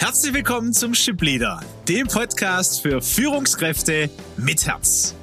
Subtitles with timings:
[0.00, 5.14] Herzlich willkommen zum Ship Leader, dem Podcast für Führungskräfte mit Herz.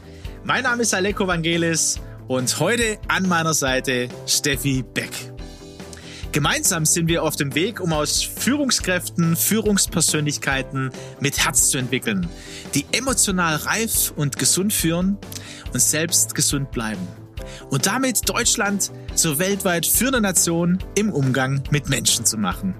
[0.43, 5.09] Mein Name ist Aleko Vangelis und heute an meiner Seite Steffi Beck.
[6.31, 12.29] Gemeinsam sind wir auf dem Weg, um aus Führungskräften Führungspersönlichkeiten mit Herz zu entwickeln,
[12.75, 15.17] die emotional reif und gesund führen
[15.73, 17.07] und selbst gesund bleiben.
[17.71, 22.75] Und damit Deutschland zur weltweit führenden Nation im Umgang mit Menschen zu machen.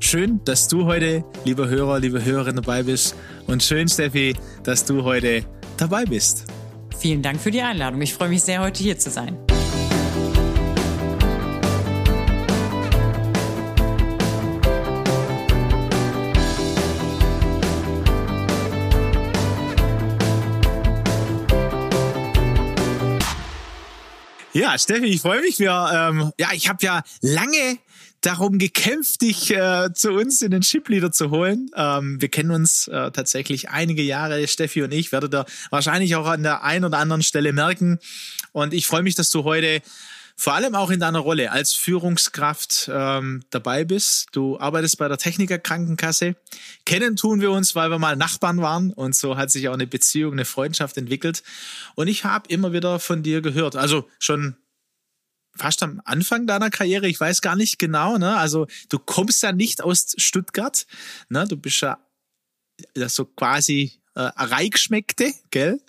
[0.00, 3.16] Schön, dass du heute, lieber Hörer, liebe Hörerin, dabei bist.
[3.46, 5.44] Und schön, Steffi, dass du heute
[5.76, 6.44] dabei bist.
[6.98, 8.00] Vielen Dank für die Einladung.
[8.02, 9.36] Ich freue mich sehr, heute hier zu sein.
[24.52, 25.58] Ja, Steffi, ich freue mich.
[25.58, 27.78] Wir, ähm, ja, ich habe ja lange
[28.26, 31.70] darum gekämpft, dich äh, zu uns in den Chipleader zu holen.
[31.76, 36.26] Ähm, wir kennen uns äh, tatsächlich einige Jahre, Steffi und ich, werdet ihr wahrscheinlich auch
[36.26, 38.00] an der einen oder anderen Stelle merken.
[38.50, 39.80] Und ich freue mich, dass du heute
[40.34, 44.26] vor allem auch in deiner Rolle als Führungskraft ähm, dabei bist.
[44.32, 46.34] Du arbeitest bei der Techniker Krankenkasse.
[46.84, 49.86] Kennen tun wir uns, weil wir mal Nachbarn waren und so hat sich auch eine
[49.86, 51.44] Beziehung, eine Freundschaft entwickelt.
[51.94, 54.56] Und ich habe immer wieder von dir gehört, also schon
[55.56, 58.36] fast am Anfang deiner Karriere, ich weiß gar nicht genau, ne?
[58.36, 60.86] Also du kommst ja nicht aus Stuttgart,
[61.28, 61.46] ne?
[61.48, 61.98] Du bist ja
[62.94, 65.80] so quasi äh, Reichschmeckte, gell?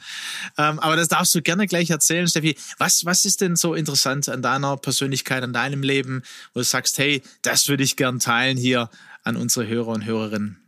[0.57, 2.57] Ähm, aber das darfst du gerne gleich erzählen, Steffi.
[2.77, 6.97] Was, was ist denn so interessant an deiner Persönlichkeit, an deinem Leben, wo du sagst,
[6.97, 8.89] hey, das würde ich gern teilen hier
[9.23, 10.66] an unsere Hörer und Hörerinnen?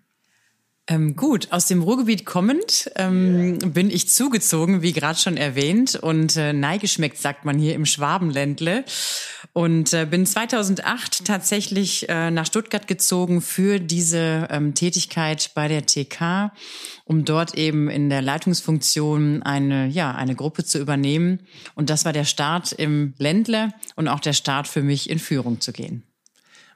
[0.92, 6.36] Ähm, gut, aus dem Ruhrgebiet kommend ähm, bin ich zugezogen, wie gerade schon erwähnt, und
[6.36, 8.84] äh, neigeschmeckt, sagt man hier im Schwabenländle.
[9.54, 15.86] Und äh, bin 2008 tatsächlich äh, nach Stuttgart gezogen für diese ähm, Tätigkeit bei der
[15.86, 16.52] TK,
[17.06, 21.42] um dort eben in der Leitungsfunktion eine, ja, eine Gruppe zu übernehmen.
[21.76, 25.62] Und das war der Start im Ländle und auch der Start für mich in Führung
[25.62, 26.09] zu gehen.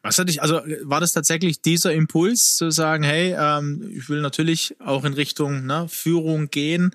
[0.03, 4.21] Was hatte ich, also war das tatsächlich dieser Impuls zu sagen, hey, ähm, ich will
[4.21, 6.93] natürlich auch in Richtung ne, Führung gehen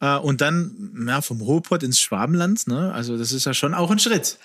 [0.00, 2.92] äh, und dann ja, vom Ruhrpott ins Schwabenland, ne?
[2.92, 4.38] Also das ist ja schon auch ein Schritt.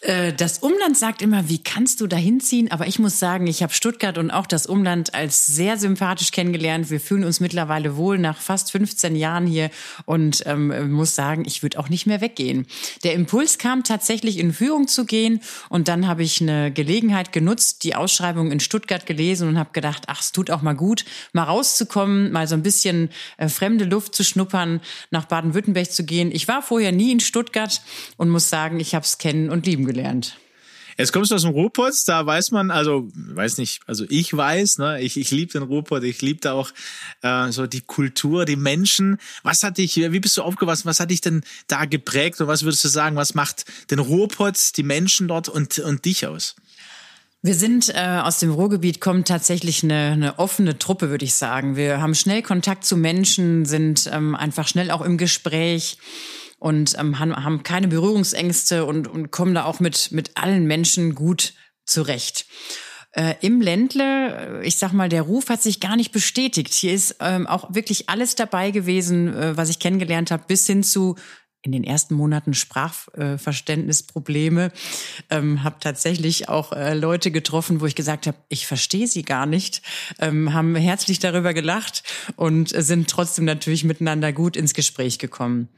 [0.00, 2.70] Äh, das Umland sagt immer, wie kannst du da hinziehen?
[2.70, 6.90] Aber ich muss sagen, ich habe Stuttgart und auch das Umland als sehr sympathisch kennengelernt.
[6.90, 9.70] Wir fühlen uns mittlerweile wohl nach fast 15 Jahren hier
[10.06, 12.66] und ähm, muss sagen, ich würde auch nicht mehr weggehen.
[13.04, 17.84] Der Impuls kam tatsächlich in Führung zu gehen und dann habe ich eine Gelegenheit genutzt,
[17.84, 21.44] die Ausschreibung in Stuttgart gelesen und habe gedacht, ach, es tut auch mal gut, mal
[21.44, 24.80] rauszukommen, mal so ein bisschen äh, fremde Luft zu schnuppern,
[25.10, 26.30] nach Baden-Württemberg zu gehen.
[26.32, 27.82] Ich war vorher nie in Stuttgart
[28.16, 30.36] und muss sagen, ich habe es kennen und lieben gelernt.
[31.00, 34.76] Jetzt kommst du aus dem Ruhrpott, da weiß man, also weiß nicht, also ich weiß,
[34.78, 36.70] ne, ich, ich liebe den Ruhrpott, ich liebe da auch
[37.22, 39.16] äh, so die Kultur, die Menschen.
[39.42, 42.64] Was hat dich, wie bist du aufgewachsen, was hat dich denn da geprägt und was
[42.64, 46.54] würdest du sagen, was macht den Ruhrpott, die Menschen dort und, und dich aus?
[47.42, 51.74] Wir sind äh, aus dem Ruhrgebiet, kommt tatsächlich eine, eine offene Truppe, würde ich sagen.
[51.74, 55.96] Wir haben schnell Kontakt zu Menschen, sind ähm, einfach schnell auch im Gespräch
[56.60, 61.54] und ähm, haben keine Berührungsängste und, und kommen da auch mit, mit allen Menschen gut
[61.84, 62.46] zurecht.
[63.12, 66.72] Äh, Im Ländle, äh, ich sag mal, der Ruf hat sich gar nicht bestätigt.
[66.72, 70.84] Hier ist ähm, auch wirklich alles dabei gewesen, äh, was ich kennengelernt habe, bis hin
[70.84, 71.16] zu
[71.62, 74.72] in den ersten Monaten Sprachverständnisprobleme,
[75.28, 79.46] ähm, habe tatsächlich auch äh, Leute getroffen, wo ich gesagt habe, ich verstehe sie gar
[79.46, 79.82] nicht,
[80.18, 82.02] ähm, haben herzlich darüber gelacht
[82.36, 85.68] und sind trotzdem natürlich miteinander gut ins Gespräch gekommen.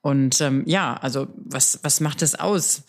[0.00, 2.82] Und ähm, ja, also was was macht es aus?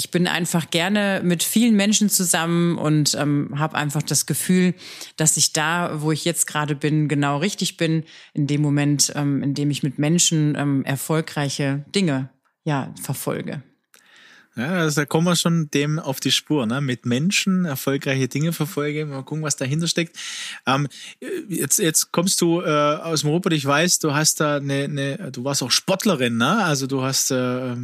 [0.00, 4.72] Ich bin einfach gerne mit vielen Menschen zusammen und ähm, habe einfach das Gefühl,
[5.18, 9.42] dass ich da, wo ich jetzt gerade bin, genau richtig bin, in dem Moment, ähm,
[9.42, 12.30] in dem ich mit Menschen ähm, erfolgreiche Dinge
[12.64, 13.62] ja verfolge.
[14.56, 16.80] Ja, also da kommen wir schon dem auf die Spur, ne?
[16.80, 19.04] Mit Menschen erfolgreiche Dinge verfolge.
[19.04, 20.16] Mal gucken, was dahinter steckt.
[20.66, 20.88] Ähm,
[21.46, 23.52] jetzt, jetzt kommst du äh, aus dem Ruhrpott.
[23.52, 26.64] Ich weiß, du hast da eine, eine, du warst auch Sportlerin, ne?
[26.64, 27.76] Also du hast äh,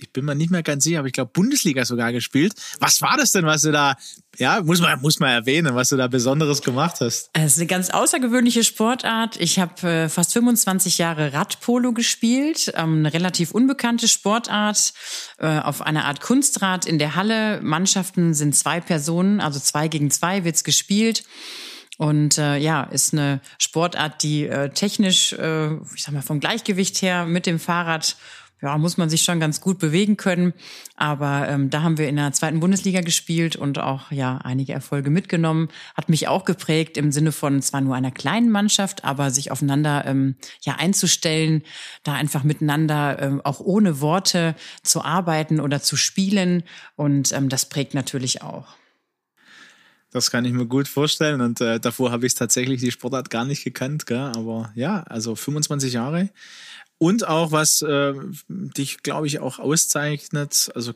[0.00, 2.54] ich bin mir nicht mehr ganz sicher, aber ich glaube Bundesliga sogar gespielt.
[2.78, 3.96] Was war das denn, was du da,
[4.38, 7.30] ja, muss man, muss man erwähnen, was du da Besonderes gemacht hast?
[7.32, 9.36] Es ist eine ganz außergewöhnliche Sportart.
[9.38, 14.92] Ich habe äh, fast 25 Jahre Radpolo gespielt, ähm, eine relativ unbekannte Sportart
[15.38, 17.60] äh, auf einer Art Kunstrad in der Halle.
[17.62, 21.24] Mannschaften sind zwei Personen, also zwei gegen zwei wird's gespielt.
[22.00, 27.02] Und äh, ja, ist eine Sportart, die äh, technisch, äh, ich sag mal, vom Gleichgewicht
[27.02, 28.16] her mit dem Fahrrad
[28.62, 30.52] ja, muss man sich schon ganz gut bewegen können.
[30.96, 35.10] Aber ähm, da haben wir in der zweiten Bundesliga gespielt und auch ja einige Erfolge
[35.10, 35.68] mitgenommen.
[35.94, 40.04] Hat mich auch geprägt im Sinne von zwar nur einer kleinen Mannschaft, aber sich aufeinander
[40.06, 41.62] ähm, ja einzustellen,
[42.02, 46.62] da einfach miteinander ähm, auch ohne Worte zu arbeiten oder zu spielen.
[46.96, 48.80] Und ähm, das prägt natürlich auch.
[50.12, 51.40] Das kann ich mir gut vorstellen.
[51.40, 54.06] Und äh, davor habe ich tatsächlich die Sportart gar nicht gekannt.
[54.06, 54.32] Gell?
[54.34, 56.30] Aber ja, also 25 Jahre.
[57.02, 58.12] Und auch, was äh,
[58.48, 60.92] dich, glaube ich, auch auszeichnet, also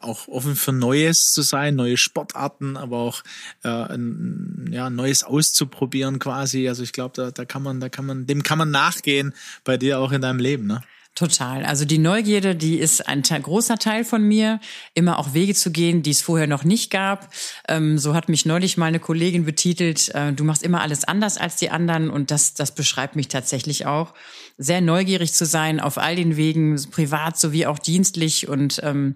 [0.00, 3.22] auch offen für Neues zu sein, neue Sportarten, aber auch
[3.64, 6.68] äh, ein, ja, Neues auszuprobieren quasi.
[6.68, 9.34] Also ich glaube, da, da kann man, da kann man, dem kann man nachgehen
[9.64, 10.82] bei dir auch in deinem Leben, ne?
[11.14, 11.64] Total.
[11.64, 14.58] Also die Neugierde, die ist ein großer Teil von mir,
[14.94, 17.32] immer auch Wege zu gehen, die es vorher noch nicht gab.
[17.68, 21.36] Ähm, so hat mich neulich mal eine Kollegin betitelt, äh, du machst immer alles anders
[21.36, 24.12] als die anderen und das, das beschreibt mich tatsächlich auch.
[24.58, 29.14] Sehr neugierig zu sein auf all den Wegen, privat sowie auch dienstlich und ähm,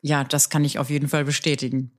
[0.00, 1.90] ja, das kann ich auf jeden Fall bestätigen.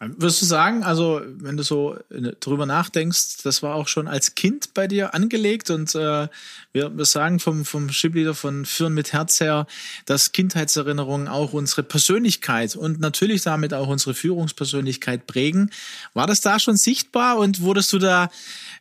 [0.00, 4.34] Würdest du sagen, also wenn du so äh, drüber nachdenkst, das war auch schon als
[4.34, 6.28] Kind bei dir angelegt und äh,
[6.72, 9.66] wir, wir sagen vom, vom Shipleader von Führen mit Herz her,
[10.06, 15.70] dass Kindheitserinnerungen auch unsere Persönlichkeit und natürlich damit auch unsere Führungspersönlichkeit prägen.
[16.12, 18.30] War das da schon sichtbar und wurdest du da,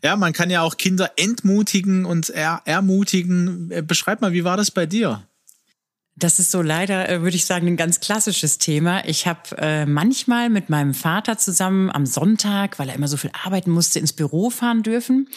[0.03, 3.71] ja, man kann ja auch Kinder entmutigen und er, ermutigen.
[3.71, 5.23] Äh, beschreib mal, wie war das bei dir?
[6.15, 9.03] Das ist so leider, äh, würde ich sagen, ein ganz klassisches Thema.
[9.05, 13.31] Ich habe äh, manchmal mit meinem Vater zusammen am Sonntag, weil er immer so viel
[13.43, 15.27] arbeiten musste, ins Büro fahren dürfen.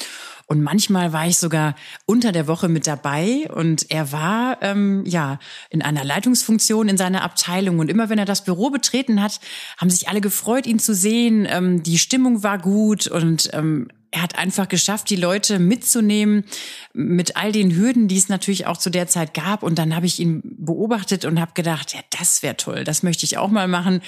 [0.49, 1.75] Und manchmal war ich sogar
[2.05, 5.41] unter der Woche mit dabei und er war ähm, ja
[5.71, 7.81] in einer Leitungsfunktion in seiner Abteilung.
[7.81, 9.41] Und immer wenn er das Büro betreten hat,
[9.79, 11.49] haben sich alle gefreut, ihn zu sehen.
[11.51, 16.45] Ähm, die Stimmung war gut und ähm, er hat einfach geschafft, die Leute mitzunehmen
[16.93, 19.63] mit all den Hürden, die es natürlich auch zu der Zeit gab.
[19.63, 23.25] Und dann habe ich ihn beobachtet und habe gedacht, ja, das wäre toll, das möchte
[23.25, 24.01] ich auch mal machen.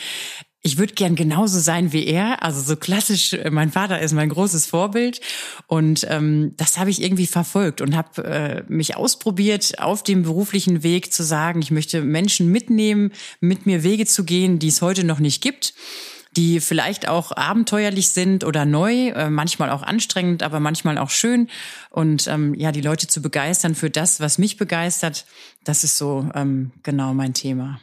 [0.60, 3.32] Ich würde gern genauso sein wie er, also so klassisch.
[3.32, 5.20] Äh, mein Vater ist mein großes Vorbild
[5.66, 10.82] und ähm, das habe ich irgendwie verfolgt und habe äh, mich ausprobiert auf dem beruflichen
[10.82, 15.04] Weg zu sagen, ich möchte Menschen mitnehmen, mit mir Wege zu gehen, die es heute
[15.04, 15.74] noch nicht gibt
[16.38, 21.48] die vielleicht auch abenteuerlich sind oder neu, äh, manchmal auch anstrengend, aber manchmal auch schön.
[21.90, 25.26] Und ähm, ja, die Leute zu begeistern für das, was mich begeistert,
[25.64, 27.80] das ist so ähm, genau mein Thema.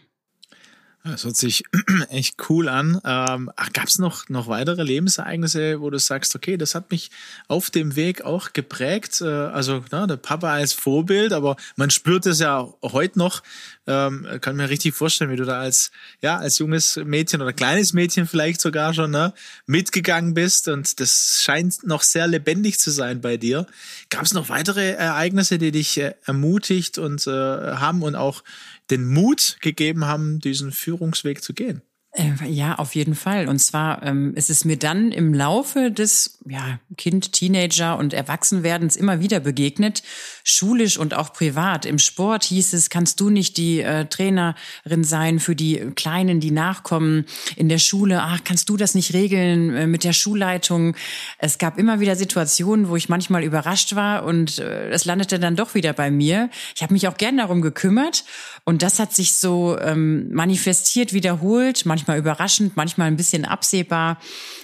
[1.07, 1.63] Das hört sich
[2.09, 2.99] echt cool an.
[3.05, 7.11] Ähm, Gab es noch, noch weitere Lebensereignisse, wo du sagst, okay, das hat mich
[7.47, 9.21] auf dem Weg auch geprägt?
[9.21, 13.43] Äh, also na, der Papa als Vorbild, aber man spürt es ja heute noch.
[13.87, 17.93] Ähm, kann mir richtig vorstellen, wie du da als ja als junges Mädchen oder kleines
[17.93, 19.31] Mädchen vielleicht sogar schon ne,
[19.67, 23.67] mitgegangen bist und das scheint noch sehr lebendig zu sein bei dir.
[24.09, 28.43] Gab es noch weitere Ereignisse, die dich äh, ermutigt und äh, haben und auch
[28.89, 31.81] den Mut gegeben haben, diesen Führungsweg zu gehen.
[32.15, 33.49] Äh, ja, auf jeden Fall.
[33.49, 38.95] Und zwar ähm, ist es mir dann im Laufe des ja, Kind, Teenager und Erwachsenwerdens
[38.95, 40.01] immer wieder begegnet,
[40.45, 41.85] schulisch und auch privat.
[41.85, 46.51] Im Sport hieß es, kannst du nicht die äh, Trainerin sein für die Kleinen, die
[46.51, 47.25] nachkommen.
[47.57, 50.95] In der Schule, ach, kannst du das nicht regeln äh, mit der Schulleitung?
[51.37, 55.57] Es gab immer wieder Situationen, wo ich manchmal überrascht war und äh, es landete dann
[55.57, 56.49] doch wieder bei mir.
[56.75, 58.23] Ich habe mich auch gern darum gekümmert
[58.63, 64.19] und das hat sich so ähm, manifestiert, wiederholt, manchmal überraschend, manchmal ein bisschen absehbar,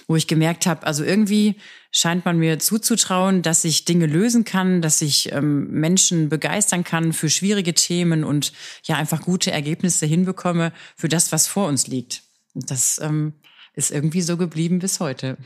[0.06, 1.56] wo ich gemerkt habe, also irgendwie
[1.90, 7.12] scheint man mir zuzutrauen, dass ich Dinge lösen kann, dass ich ähm, Menschen begeistern kann
[7.12, 8.52] für schwierige Themen und
[8.84, 12.22] ja einfach gute Ergebnisse hinbekomme für das, was vor uns liegt.
[12.54, 13.34] Und das ähm,
[13.74, 15.36] ist irgendwie so geblieben bis heute.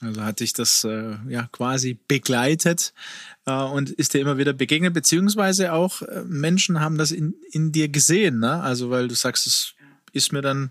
[0.00, 2.92] Also hat dich das äh, ja quasi begleitet
[3.46, 7.72] äh, und ist dir immer wieder begegnet, beziehungsweise auch äh, Menschen haben das in, in
[7.72, 8.60] dir gesehen, ne?
[8.60, 9.74] Also weil du sagst, es
[10.12, 10.70] ist mir dann,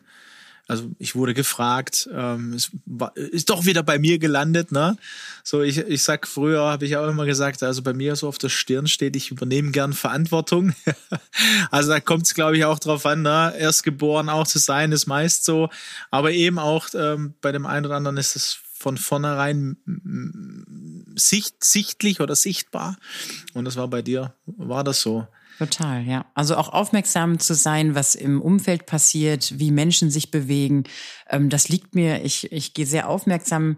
[0.68, 4.98] also ich wurde gefragt, ähm, war, ist doch wieder bei mir gelandet, ne?
[5.44, 8.40] So, ich, ich sag, früher habe ich auch immer gesagt, also bei mir so auf
[8.40, 10.74] der Stirn steht, ich übernehme gern Verantwortung.
[11.72, 13.54] also da kommt es, glaube ich, auch drauf an, ne?
[13.58, 15.70] Erst geboren auch zu sein, ist meist so.
[16.10, 19.78] Aber eben auch ähm, bei dem einen oder anderen ist es von vornherein
[21.16, 22.98] sicht, sichtlich oder sichtbar.
[23.54, 25.28] Und das war bei dir, war das so?
[25.58, 26.26] Total, ja.
[26.34, 30.84] Also auch aufmerksam zu sein, was im Umfeld passiert, wie Menschen sich bewegen.
[31.30, 33.78] Ähm, das liegt mir, ich, ich gehe sehr aufmerksam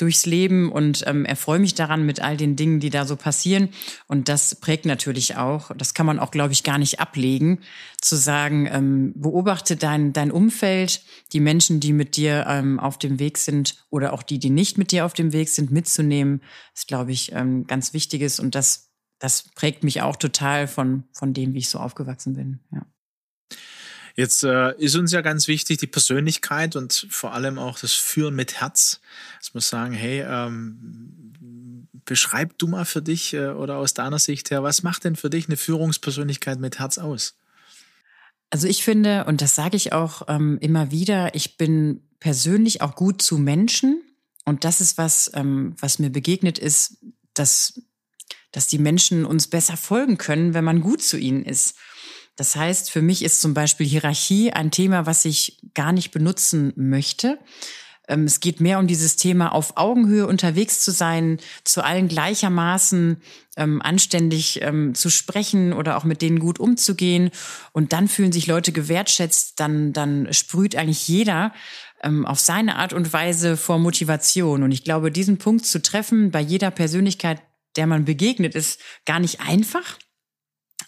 [0.00, 3.68] durchs Leben und ähm, erfreue mich daran mit all den Dingen, die da so passieren.
[4.08, 7.60] Und das prägt natürlich auch, das kann man auch, glaube ich, gar nicht ablegen,
[8.00, 13.18] zu sagen, ähm, beobachte dein, dein Umfeld, die Menschen, die mit dir ähm, auf dem
[13.18, 16.40] Weg sind oder auch die, die nicht mit dir auf dem Weg sind, mitzunehmen,
[16.74, 18.40] ist, glaube ich, ähm, ganz wichtiges.
[18.40, 18.89] Und das
[19.20, 22.58] das prägt mich auch total von, von dem, wie ich so aufgewachsen bin.
[22.72, 22.84] Ja.
[24.16, 28.34] Jetzt äh, ist uns ja ganz wichtig die Persönlichkeit und vor allem auch das Führen
[28.34, 29.00] mit Herz.
[29.38, 34.50] Dass wir sagen, hey, ähm, beschreib du mal für dich äh, oder aus deiner Sicht
[34.50, 37.36] her, was macht denn für dich eine Führungspersönlichkeit mit Herz aus?
[38.50, 42.96] Also ich finde, und das sage ich auch ähm, immer wieder, ich bin persönlich auch
[42.96, 44.02] gut zu Menschen.
[44.44, 46.96] Und das ist was, ähm, was mir begegnet ist,
[47.34, 47.80] dass,
[48.52, 51.76] dass die Menschen uns besser folgen können, wenn man gut zu ihnen ist.
[52.36, 56.72] Das heißt, für mich ist zum Beispiel Hierarchie ein Thema, was ich gar nicht benutzen
[56.76, 57.38] möchte.
[58.10, 63.22] Ähm, es geht mehr um dieses Thema, auf Augenhöhe unterwegs zu sein, zu allen gleichermaßen
[63.56, 67.30] ähm, anständig ähm, zu sprechen oder auch mit denen gut umzugehen.
[67.72, 71.52] Und dann fühlen sich Leute gewertschätzt, dann, dann sprüht eigentlich jeder
[72.02, 74.62] ähm, auf seine Art und Weise vor Motivation.
[74.62, 77.42] Und ich glaube, diesen Punkt zu treffen bei jeder Persönlichkeit,
[77.76, 79.98] der man begegnet, ist gar nicht einfach.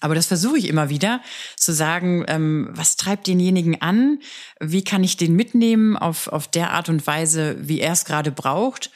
[0.00, 1.20] Aber das versuche ich immer wieder,
[1.56, 4.18] zu sagen, ähm, was treibt denjenigen an?
[4.58, 8.32] Wie kann ich den mitnehmen auf, auf der Art und Weise, wie er es gerade
[8.32, 8.90] braucht?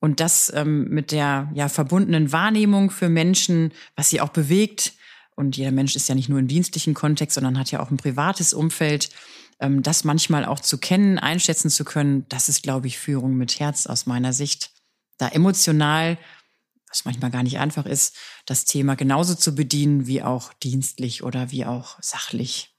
[0.00, 4.94] Und das ähm, mit der ja verbundenen Wahrnehmung für Menschen, was sie auch bewegt.
[5.36, 7.96] Und jeder Mensch ist ja nicht nur im dienstlichen Kontext, sondern hat ja auch ein
[7.96, 9.10] privates Umfeld.
[9.60, 13.60] Ähm, das manchmal auch zu kennen, einschätzen zu können, das ist, glaube ich, Führung mit
[13.60, 14.70] Herz aus meiner Sicht.
[15.18, 16.16] Da emotional
[16.88, 18.16] was manchmal gar nicht einfach ist,
[18.46, 22.74] das Thema genauso zu bedienen wie auch dienstlich oder wie auch sachlich.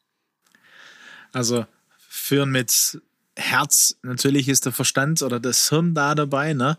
[1.32, 1.66] Also
[2.10, 3.00] führen mit
[3.40, 6.54] Herz, natürlich ist der Verstand oder das Hirn da dabei.
[6.54, 6.78] Ne?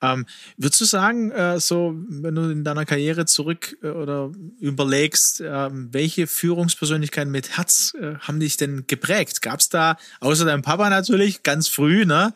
[0.00, 5.42] Ähm, würdest du sagen, äh, so, wenn du in deiner Karriere zurück äh, oder überlegst,
[5.42, 9.42] äh, welche Führungspersönlichkeiten mit Herz äh, haben dich denn geprägt?
[9.42, 12.32] Gab es da, außer deinem Papa natürlich, ganz früh, ne?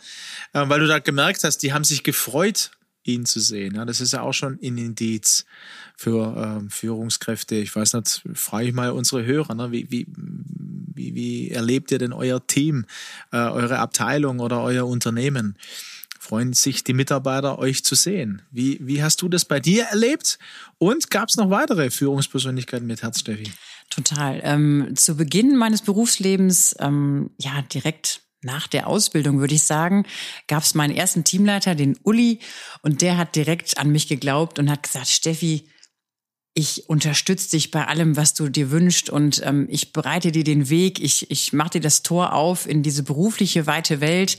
[0.52, 2.70] Äh, weil du da gemerkt hast, die haben sich gefreut
[3.04, 3.74] ihn zu sehen.
[3.76, 5.44] Ja, das ist ja auch schon ein Indiz
[5.96, 7.56] für ähm, Führungskräfte.
[7.56, 9.70] Ich weiß nicht, frage ich mal unsere Hörer, ne?
[9.72, 12.86] wie, wie, wie, wie erlebt ihr denn euer Team,
[13.32, 15.56] äh, eure Abteilung oder euer Unternehmen?
[16.18, 18.40] Freuen sich die Mitarbeiter, euch zu sehen.
[18.50, 20.38] Wie, wie hast du das bei dir erlebt?
[20.78, 23.52] Und gab es noch weitere Führungspersönlichkeiten mit Herz, Steffi?
[23.90, 24.40] Total.
[24.42, 30.04] Ähm, zu Beginn meines Berufslebens, ähm, ja, direkt nach der Ausbildung, würde ich sagen,
[30.46, 32.40] gab es meinen ersten Teamleiter, den Uli,
[32.82, 35.68] und der hat direkt an mich geglaubt und hat gesagt, Steffi,
[36.54, 40.70] ich unterstütze dich bei allem, was du dir wünschst und ähm, ich bereite dir den
[40.70, 44.38] Weg, ich, ich mache dir das Tor auf in diese berufliche weite Welt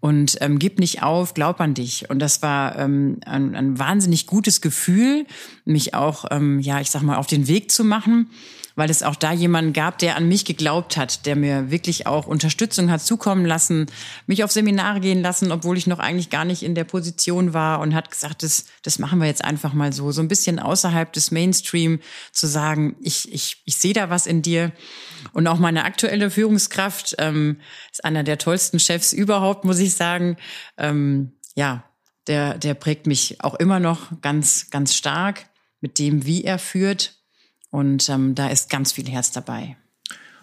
[0.00, 2.10] und ähm, gib nicht auf, glaub an dich.
[2.10, 5.24] Und das war ähm, ein, ein wahnsinnig gutes Gefühl,
[5.64, 8.28] mich auch, ähm, ja, ich sag mal, auf den Weg zu machen
[8.74, 12.26] weil es auch da jemanden gab, der an mich geglaubt hat, der mir wirklich auch
[12.26, 13.86] Unterstützung hat zukommen lassen,
[14.26, 17.80] mich auf Seminare gehen lassen, obwohl ich noch eigentlich gar nicht in der Position war
[17.80, 21.12] und hat gesagt, das, das machen wir jetzt einfach mal so, so ein bisschen außerhalb
[21.12, 22.00] des Mainstream
[22.32, 24.72] zu sagen, ich, ich, ich sehe da was in dir.
[25.32, 27.60] Und auch meine aktuelle Führungskraft ähm,
[27.90, 30.36] ist einer der tollsten Chefs überhaupt, muss ich sagen.
[30.76, 31.84] Ähm, ja,
[32.26, 35.46] der, der prägt mich auch immer noch ganz, ganz stark
[35.80, 37.21] mit dem, wie er führt
[37.72, 39.76] und ähm, da ist ganz viel Herz dabei.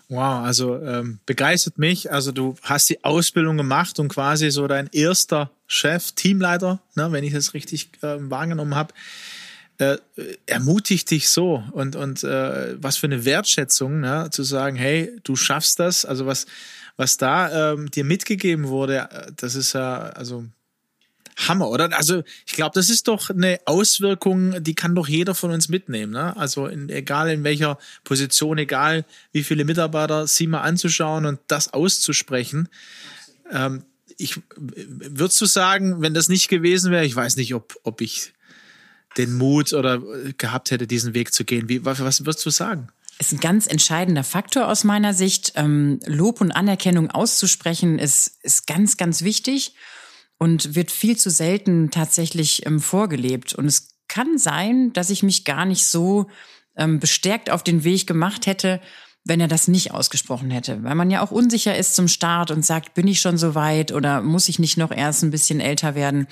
[0.09, 2.11] Wow, also ähm, begeistert mich.
[2.11, 7.23] Also du hast die Ausbildung gemacht und quasi so dein erster Chef, Teamleiter, ne, wenn
[7.23, 8.95] ich das richtig äh, wahrgenommen habe,
[9.77, 9.97] äh,
[10.47, 15.35] ermutigt dich so und und äh, was für eine Wertschätzung, ne, zu sagen, hey, du
[15.35, 16.05] schaffst das.
[16.05, 16.47] Also was
[16.97, 20.43] was da ähm, dir mitgegeben wurde, äh, das ist ja also
[21.47, 21.95] Hammer, oder?
[21.97, 26.11] Also ich glaube, das ist doch eine Auswirkung, die kann doch jeder von uns mitnehmen.
[26.11, 26.35] Ne?
[26.35, 31.73] Also in, egal in welcher Position, egal wie viele Mitarbeiter, sie mal anzuschauen und das
[31.73, 32.67] auszusprechen.
[33.51, 33.83] Ähm,
[34.17, 38.33] ich würdest du sagen, wenn das nicht gewesen wäre, ich weiß nicht, ob, ob ich
[39.17, 40.01] den Mut oder
[40.37, 41.69] gehabt hätte, diesen Weg zu gehen.
[41.69, 42.89] Wie, was, was würdest du sagen?
[43.19, 45.51] ist ein ganz entscheidender Faktor aus meiner Sicht.
[45.55, 49.75] Ähm, Lob und Anerkennung auszusprechen ist, ist ganz, ganz wichtig
[50.39, 53.53] und wird viel zu selten tatsächlich ähm, vorgelebt.
[53.53, 56.27] Und es kann sein, dass ich mich gar nicht so
[56.75, 58.81] ähm, bestärkt auf den Weg gemacht hätte,
[59.25, 60.81] wenn er das nicht ausgesprochen hätte.
[60.83, 63.91] Weil man ja auch unsicher ist zum Start und sagt, bin ich schon so weit
[63.91, 66.25] oder muss ich nicht noch erst ein bisschen älter werden?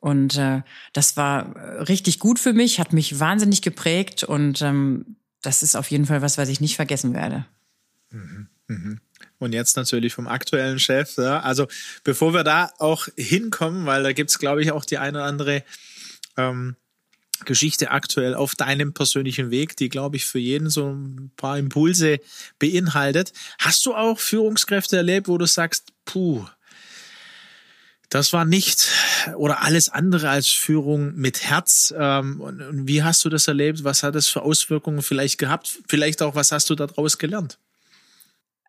[0.00, 0.62] Und äh,
[0.94, 5.76] das war äh, richtig gut für mich, hat mich wahnsinnig geprägt und ähm, das ist
[5.76, 7.44] auf jeden Fall was, was ich nicht vergessen werde.
[8.10, 8.48] Mhm.
[8.68, 9.00] Mhm
[9.44, 11.16] und jetzt natürlich vom aktuellen Chef.
[11.16, 11.40] Ja.
[11.40, 11.66] Also
[12.02, 15.62] bevor wir da auch hinkommen, weil da gibt's glaube ich, auch die eine oder andere
[16.36, 16.76] ähm,
[17.44, 22.20] Geschichte aktuell auf deinem persönlichen Weg, die, glaube ich, für jeden so ein paar Impulse
[22.58, 23.32] beinhaltet.
[23.58, 26.46] Hast du auch Führungskräfte erlebt, wo du sagst, puh,
[28.14, 28.90] Das war nicht
[29.36, 31.92] oder alles andere als Führung mit Herz.
[31.98, 33.82] Ähm, und wie hast du das erlebt?
[33.82, 35.80] Was hat das für Auswirkungen vielleicht gehabt?
[35.88, 37.58] Vielleicht auch, was hast du daraus gelernt?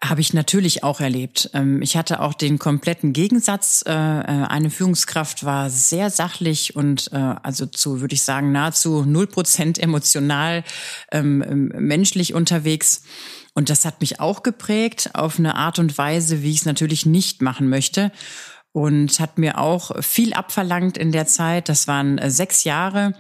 [0.04, 1.50] Habe ich natürlich auch erlebt.
[1.54, 3.84] Ähm, ich hatte auch den kompletten Gegensatz.
[3.88, 9.06] Äh, äh, eine Führungskraft war sehr sachlich und äh, also zu, würde ich sagen, nahezu
[9.06, 10.64] null Prozent emotional,
[11.12, 13.04] ähm, ähm, menschlich unterwegs.
[13.54, 17.06] Und das hat mich auch geprägt auf eine Art und Weise, wie ich es natürlich
[17.06, 18.12] nicht machen möchte
[18.74, 21.70] und hat mir auch viel abverlangt in der Zeit.
[21.70, 23.14] Das waren sechs Jahre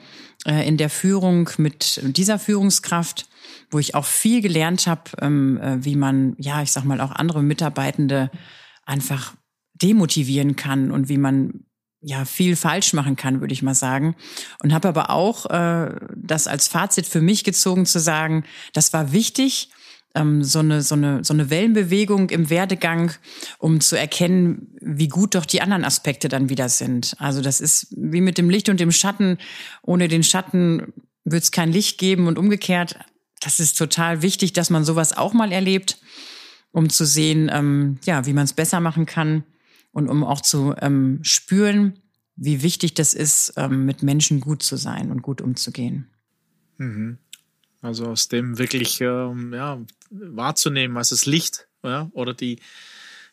[0.45, 3.27] in der Führung mit dieser Führungskraft,
[3.75, 7.11] wo ich auch viel gelernt habe, ähm, äh, wie man, ja, ich sag mal, auch
[7.11, 8.31] andere Mitarbeitende
[8.85, 9.33] einfach
[9.73, 11.65] demotivieren kann und wie man
[11.99, 14.15] ja viel falsch machen kann, würde ich mal sagen.
[14.63, 19.11] Und habe aber auch äh, das als Fazit für mich gezogen zu sagen, das war
[19.11, 19.71] wichtig,
[20.15, 23.11] ähm, so, eine, so, eine, so eine Wellenbewegung im Werdegang,
[23.57, 27.17] um zu erkennen, wie gut doch die anderen Aspekte dann wieder sind.
[27.19, 29.37] Also das ist wie mit dem Licht und dem Schatten.
[29.81, 30.93] Ohne den Schatten
[31.25, 32.97] wird es kein Licht geben und umgekehrt.
[33.45, 35.99] Das ist total wichtig, dass man sowas auch mal erlebt,
[36.71, 39.43] um zu sehen, ähm, ja, wie man es besser machen kann
[39.91, 41.99] und um auch zu ähm, spüren,
[42.35, 46.09] wie wichtig das ist, ähm, mit Menschen gut zu sein und gut umzugehen.
[46.77, 47.19] Mhm.
[47.83, 52.59] Also aus dem wirklich ähm, ja, wahrzunehmen, was das Licht ja, oder die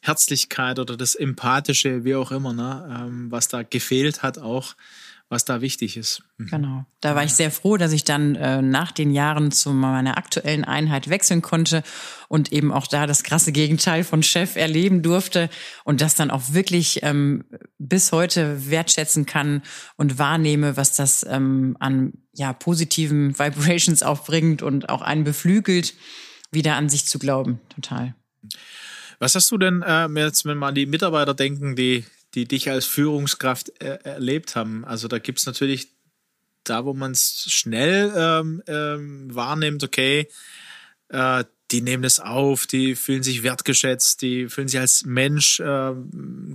[0.03, 4.75] Herzlichkeit oder das Empathische, wie auch immer, ne, ähm, was da gefehlt hat, auch
[5.33, 6.23] was da wichtig ist.
[6.37, 6.47] Mhm.
[6.47, 6.87] Genau.
[7.01, 10.65] Da war ich sehr froh, dass ich dann äh, nach den Jahren zu meiner aktuellen
[10.65, 11.83] Einheit wechseln konnte
[12.29, 15.49] und eben auch da das krasse Gegenteil von Chef erleben durfte
[15.85, 17.45] und das dann auch wirklich ähm,
[17.79, 19.63] bis heute wertschätzen kann
[19.97, 25.95] und wahrnehme, was das ähm, an ja positiven Vibrations aufbringt und auch einen beflügelt,
[26.51, 27.59] wieder an sich zu glauben.
[27.75, 28.15] Total.
[29.19, 32.87] Was hast du denn äh, jetzt, wenn man die Mitarbeiter denken, die die dich als
[32.87, 34.85] Führungskraft er erlebt haben.
[34.85, 35.89] Also da gibt's natürlich
[36.65, 40.29] da, wo man es schnell ähm, ähm, wahrnimmt, okay,
[41.09, 45.93] äh, die nehmen es auf, die fühlen sich wertgeschätzt, die fühlen sich als Mensch äh,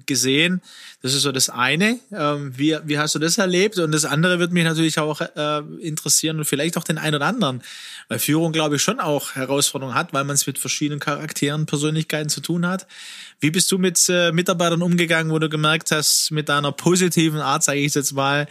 [0.05, 0.61] gesehen.
[1.01, 1.99] Das ist so das eine.
[2.11, 3.79] Ähm, wie, wie hast du das erlebt?
[3.79, 7.25] Und das andere wird mich natürlich auch äh, interessieren und vielleicht auch den einen oder
[7.25, 7.63] anderen.
[8.07, 12.29] Weil Führung, glaube ich, schon auch Herausforderungen hat, weil man es mit verschiedenen Charakteren, Persönlichkeiten
[12.29, 12.87] zu tun hat.
[13.39, 17.63] Wie bist du mit äh, Mitarbeitern umgegangen, wo du gemerkt hast, mit deiner positiven Art,
[17.63, 18.47] sage ich jetzt mal,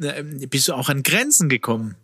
[0.00, 1.96] äh, bist du auch an Grenzen gekommen?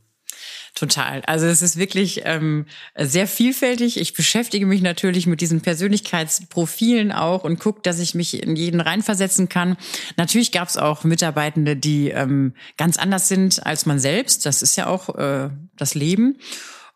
[0.78, 1.22] Total.
[1.26, 3.98] Also es ist wirklich ähm, sehr vielfältig.
[3.98, 8.80] Ich beschäftige mich natürlich mit diesen Persönlichkeitsprofilen auch und gucke, dass ich mich in jeden
[8.80, 9.76] reinversetzen kann.
[10.16, 14.46] Natürlich gab es auch Mitarbeitende, die ähm, ganz anders sind als man selbst.
[14.46, 16.36] Das ist ja auch äh, das Leben.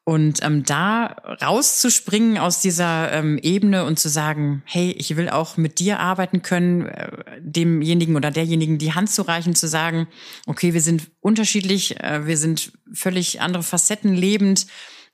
[0.05, 5.57] Und ähm, da rauszuspringen aus dieser ähm, Ebene und zu sagen, hey, ich will auch
[5.57, 10.09] mit dir arbeiten können, äh, demjenigen oder derjenigen die Hand zu reichen, zu sagen,
[10.47, 14.67] okay, wir sind unterschiedlich, äh, wir sind völlig andere Facetten lebend,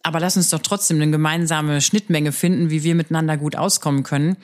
[0.02, 4.38] aber lass uns doch trotzdem eine gemeinsame Schnittmenge finden, wie wir miteinander gut auskommen können.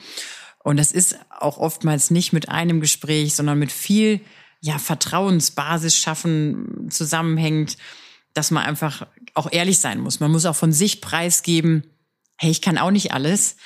[0.63, 4.21] Und das ist auch oftmals nicht mit einem Gespräch, sondern mit viel
[4.61, 7.77] ja, Vertrauensbasis schaffen zusammenhängt
[8.35, 10.19] dass man einfach auch ehrlich sein muss.
[10.19, 11.83] Man muss auch von sich preisgeben,
[12.37, 13.57] hey, ich kann auch nicht alles.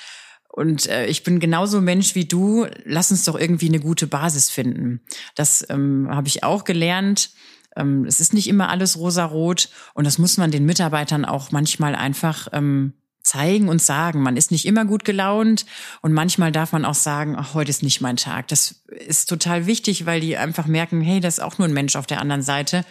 [0.50, 2.68] Und äh, ich bin genauso Mensch wie du.
[2.84, 5.02] Lass uns doch irgendwie eine gute Basis finden.
[5.36, 7.30] Das ähm, habe ich auch gelernt.
[7.76, 11.96] Ähm, es ist nicht immer alles rosarot und das muss man den Mitarbeitern auch manchmal
[11.96, 14.22] einfach ähm, zeigen und sagen.
[14.22, 15.66] Man ist nicht immer gut gelaunt
[16.02, 18.48] und manchmal darf man auch sagen, ach, heute ist nicht mein Tag.
[18.48, 21.96] Das ist total wichtig, weil die einfach merken, hey, das ist auch nur ein Mensch
[21.96, 22.86] auf der anderen Seite.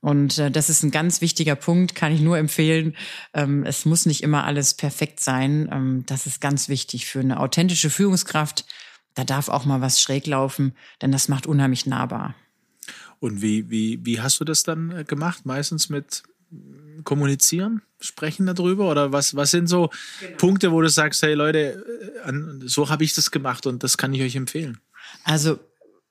[0.00, 2.96] Und äh, das ist ein ganz wichtiger Punkt, kann ich nur empfehlen.
[3.34, 5.68] Ähm, es muss nicht immer alles perfekt sein.
[5.72, 8.64] Ähm, das ist ganz wichtig für eine authentische Führungskraft.
[9.14, 12.34] Da darf auch mal was schräg laufen, denn das macht unheimlich nahbar.
[13.18, 15.44] Und wie, wie, wie hast du das dann äh, gemacht?
[15.44, 16.22] Meistens mit
[17.04, 18.90] kommunizieren, sprechen darüber?
[18.90, 20.36] Oder was, was sind so genau.
[20.36, 21.84] Punkte, wo du sagst, hey Leute,
[22.24, 22.32] äh,
[22.66, 24.78] so habe ich das gemacht und das kann ich euch empfehlen?
[25.24, 25.58] Also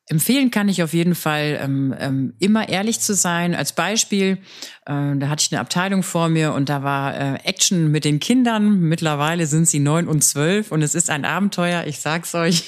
[0.09, 3.53] Empfehlen kann ich auf jeden Fall, ähm, ähm, immer ehrlich zu sein.
[3.53, 4.37] Als Beispiel,
[4.85, 8.21] äh, da hatte ich eine Abteilung vor mir und da war äh, Action mit den
[8.21, 8.79] Kindern.
[8.79, 12.63] Mittlerweile sind sie neun und zwölf und es ist ein Abenteuer, ich sag's euch.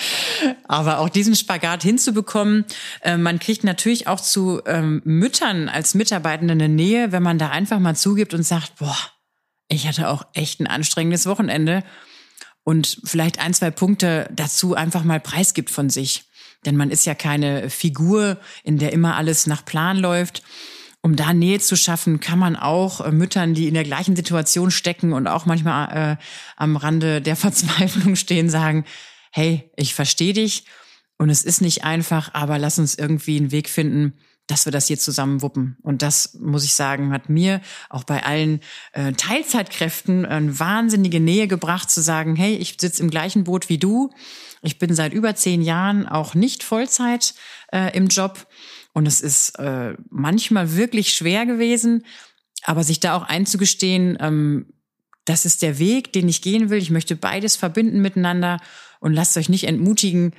[0.64, 2.64] Aber auch diesen Spagat hinzubekommen,
[3.02, 7.50] äh, man kriegt natürlich auch zu ähm, Müttern als Mitarbeitende eine Nähe, wenn man da
[7.50, 8.98] einfach mal zugibt und sagt, boah,
[9.68, 11.84] ich hatte auch echt ein anstrengendes Wochenende
[12.64, 16.24] und vielleicht ein, zwei Punkte dazu einfach mal preisgibt von sich.
[16.66, 20.42] Denn man ist ja keine Figur, in der immer alles nach Plan läuft.
[21.00, 24.70] Um da Nähe zu schaffen, kann man auch äh, Müttern, die in der gleichen Situation
[24.70, 26.24] stecken und auch manchmal äh,
[26.56, 28.84] am Rande der Verzweiflung stehen, sagen,
[29.30, 30.64] hey, ich verstehe dich
[31.18, 34.14] Und es ist nicht einfach, aber lass uns irgendwie einen Weg finden,
[34.46, 35.78] dass wir das hier zusammen wuppen.
[35.82, 38.60] Und das, muss ich sagen, hat mir auch bei allen
[38.92, 43.78] äh, Teilzeitkräften eine wahnsinnige Nähe gebracht, zu sagen, hey, ich sitze im gleichen Boot wie
[43.78, 44.10] du.
[44.62, 47.34] Ich bin seit über zehn Jahren auch nicht Vollzeit
[47.72, 48.46] äh, im Job.
[48.92, 52.04] Und es ist äh, manchmal wirklich schwer gewesen,
[52.64, 54.66] aber sich da auch einzugestehen, ähm,
[55.24, 56.78] das ist der Weg, den ich gehen will.
[56.78, 58.60] Ich möchte beides verbinden miteinander
[59.00, 60.34] und lasst euch nicht entmutigen,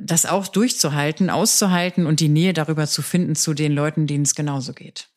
[0.00, 4.34] das auch durchzuhalten, auszuhalten und die Nähe darüber zu finden zu den Leuten, denen es
[4.34, 5.08] genauso geht.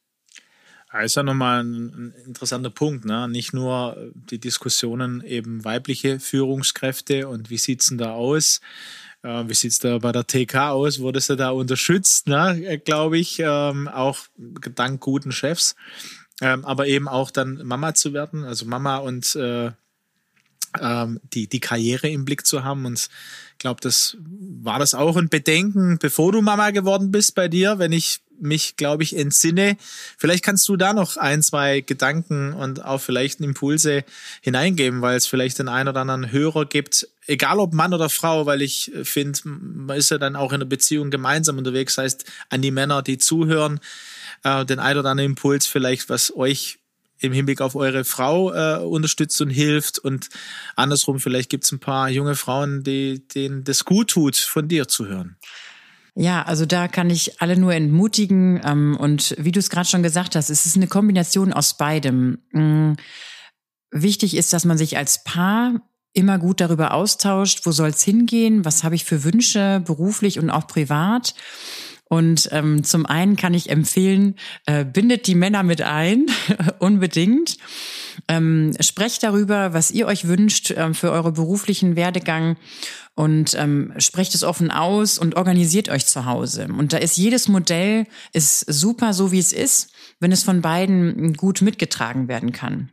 [0.91, 3.05] Das ist ja nochmal ein, interessanter Punkt.
[3.05, 3.27] Ne?
[3.27, 8.61] Nicht nur die Diskussionen eben weibliche Führungskräfte und wie sieht es denn da aus?
[9.21, 10.99] Äh, wie sieht es da bei der TK aus?
[10.99, 12.79] Wurde sie da unterstützt, ne?
[12.83, 14.19] glaube ich, ähm, auch
[14.75, 15.75] dank guten Chefs.
[16.41, 19.71] Ähm, aber eben auch dann Mama zu werden, also Mama und äh,
[20.81, 22.85] ähm, die, die Karriere im Blick zu haben.
[22.85, 23.09] Und
[23.53, 27.79] ich glaube, das war das auch ein Bedenken, bevor du Mama geworden bist bei dir,
[27.79, 29.77] wenn ich mich, glaube ich, entsinne.
[30.17, 34.03] Vielleicht kannst du da noch ein, zwei Gedanken und auch vielleicht Impulse
[34.41, 38.45] hineingeben, weil es vielleicht den einen oder anderen Hörer gibt, egal ob Mann oder Frau,
[38.45, 42.61] weil ich finde, man ist ja dann auch in der Beziehung gemeinsam unterwegs, heißt an
[42.61, 43.79] die Männer, die zuhören,
[44.43, 46.79] äh, den einen oder anderen Impuls vielleicht, was euch
[47.19, 50.29] im Hinblick auf eure Frau äh, unterstützt und hilft und
[50.75, 54.87] andersrum vielleicht gibt es ein paar junge Frauen, die denen das gut tut, von dir
[54.87, 55.37] zu hören.
[56.19, 60.01] Ja, also da kann ich alle nur entmutigen ähm, und wie du es gerade schon
[60.01, 62.39] gesagt hast, es ist eine Kombination aus beidem.
[62.51, 62.97] Mhm.
[63.91, 65.81] Wichtig ist, dass man sich als Paar
[66.13, 70.49] immer gut darüber austauscht, wo soll es hingehen, was habe ich für Wünsche beruflich und
[70.49, 71.35] auch privat
[72.09, 76.27] und ähm, zum einen kann ich empfehlen, äh, bindet die Männer mit ein,
[76.79, 77.57] unbedingt.
[78.27, 82.57] Ähm, sprecht darüber, was ihr euch wünscht äh, für eure beruflichen Werdegang
[83.15, 86.67] und ähm, sprecht es offen aus und organisiert euch zu Hause.
[86.67, 89.89] Und da ist jedes Modell ist super so wie es ist,
[90.19, 92.89] wenn es von beiden gut mitgetragen werden kann.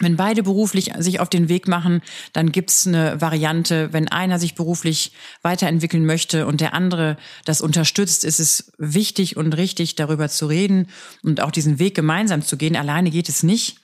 [0.00, 2.00] Wenn beide beruflich sich auf den Weg machen,
[2.32, 3.92] dann gibt's eine Variante.
[3.92, 9.52] Wenn einer sich beruflich weiterentwickeln möchte und der andere das unterstützt, ist es wichtig und
[9.52, 10.88] richtig, darüber zu reden
[11.22, 12.76] und auch diesen Weg gemeinsam zu gehen.
[12.76, 13.76] Alleine geht es nicht.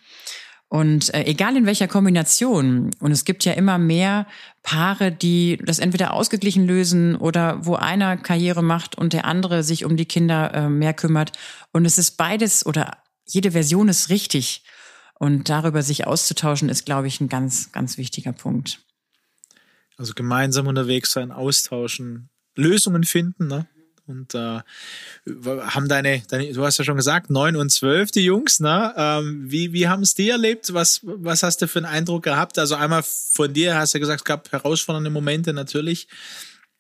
[0.68, 4.26] Und äh, egal in welcher Kombination, und es gibt ja immer mehr
[4.62, 9.84] Paare, die das entweder ausgeglichen lösen oder wo einer Karriere macht und der andere sich
[9.84, 11.32] um die Kinder äh, mehr kümmert.
[11.72, 14.64] Und es ist beides oder jede Version ist richtig.
[15.18, 18.80] Und darüber sich auszutauschen, ist, glaube ich, ein ganz, ganz wichtiger Punkt.
[19.96, 23.66] Also gemeinsam unterwegs sein, austauschen, Lösungen finden, ne?
[24.06, 24.60] Und äh,
[25.26, 28.94] haben deine, deine, du hast ja schon gesagt, neun und zwölf, die Jungs, ne?
[28.96, 30.72] Ähm, wie, wie haben es die erlebt?
[30.72, 32.58] Was, was hast du für einen Eindruck gehabt?
[32.58, 36.06] Also einmal von dir hast du gesagt, es gab herausfordernde Momente natürlich.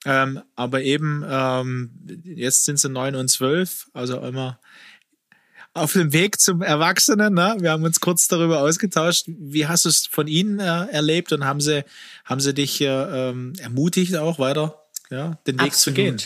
[0.04, 1.90] Ähm, aber eben, ähm,
[2.22, 4.60] jetzt sind sie neun und zwölf, also immer
[5.76, 7.34] auf dem Weg zum Erwachsenen.
[7.34, 7.56] Ne?
[7.60, 9.24] Wir haben uns kurz darüber ausgetauscht.
[9.26, 11.84] Wie hast du es von ihnen äh, erlebt und haben sie,
[12.24, 15.78] haben sie dich äh, ähm, ermutigt, auch weiter ja, den Weg Absolut.
[15.78, 16.16] zu gehen?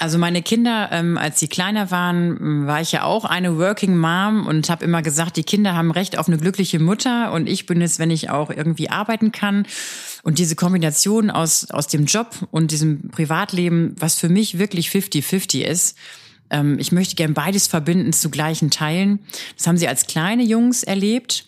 [0.00, 4.46] Also meine Kinder, ähm, als sie kleiner waren, war ich ja auch eine Working Mom
[4.46, 7.82] und habe immer gesagt, die Kinder haben Recht auf eine glückliche Mutter und ich bin
[7.82, 9.66] es, wenn ich auch irgendwie arbeiten kann.
[10.22, 15.62] Und diese Kombination aus, aus dem Job und diesem Privatleben, was für mich wirklich 50-50
[15.62, 15.96] ist,
[16.50, 19.20] ähm, ich möchte gern beides verbinden zu gleichen Teilen.
[19.56, 21.46] Das haben sie als kleine Jungs erlebt.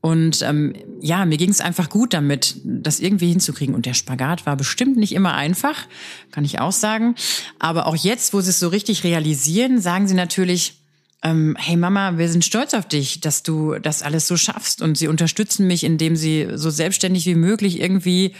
[0.00, 3.74] Und ähm, ja, mir ging es einfach gut damit, das irgendwie hinzukriegen.
[3.74, 5.86] Und der Spagat war bestimmt nicht immer einfach,
[6.30, 7.14] kann ich auch sagen.
[7.58, 10.82] Aber auch jetzt, wo sie es so richtig realisieren, sagen sie natürlich,
[11.22, 14.82] ähm, hey Mama, wir sind stolz auf dich, dass du das alles so schaffst.
[14.82, 18.34] Und sie unterstützen mich, indem sie so selbstständig wie möglich irgendwie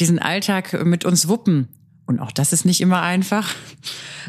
[0.00, 1.68] diesen Alltag mit uns wuppen.
[2.06, 3.54] Und auch das ist nicht immer einfach,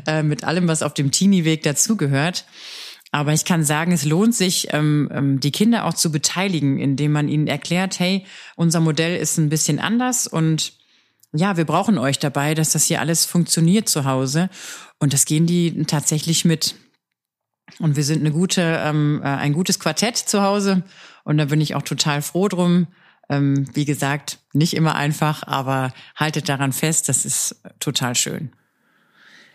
[0.08, 2.46] äh, mit allem, was auf dem Teenie-Weg dazugehört.
[3.12, 7.14] Aber ich kann sagen, es lohnt sich, ähm, ähm, die Kinder auch zu beteiligen, indem
[7.14, 10.74] man ihnen erklärt, hey, unser Modell ist ein bisschen anders und
[11.34, 14.50] ja, wir brauchen euch dabei, dass das hier alles funktioniert zu Hause.
[15.00, 16.76] Und das gehen die tatsächlich mit.
[17.80, 20.84] Und wir sind eine gute, ähm, äh, ein gutes Quartett zu Hause.
[21.24, 22.88] Und da bin ich auch total froh drum,
[23.30, 28.52] ähm, wie gesagt, nicht immer einfach, aber haltet daran fest, das ist total schön.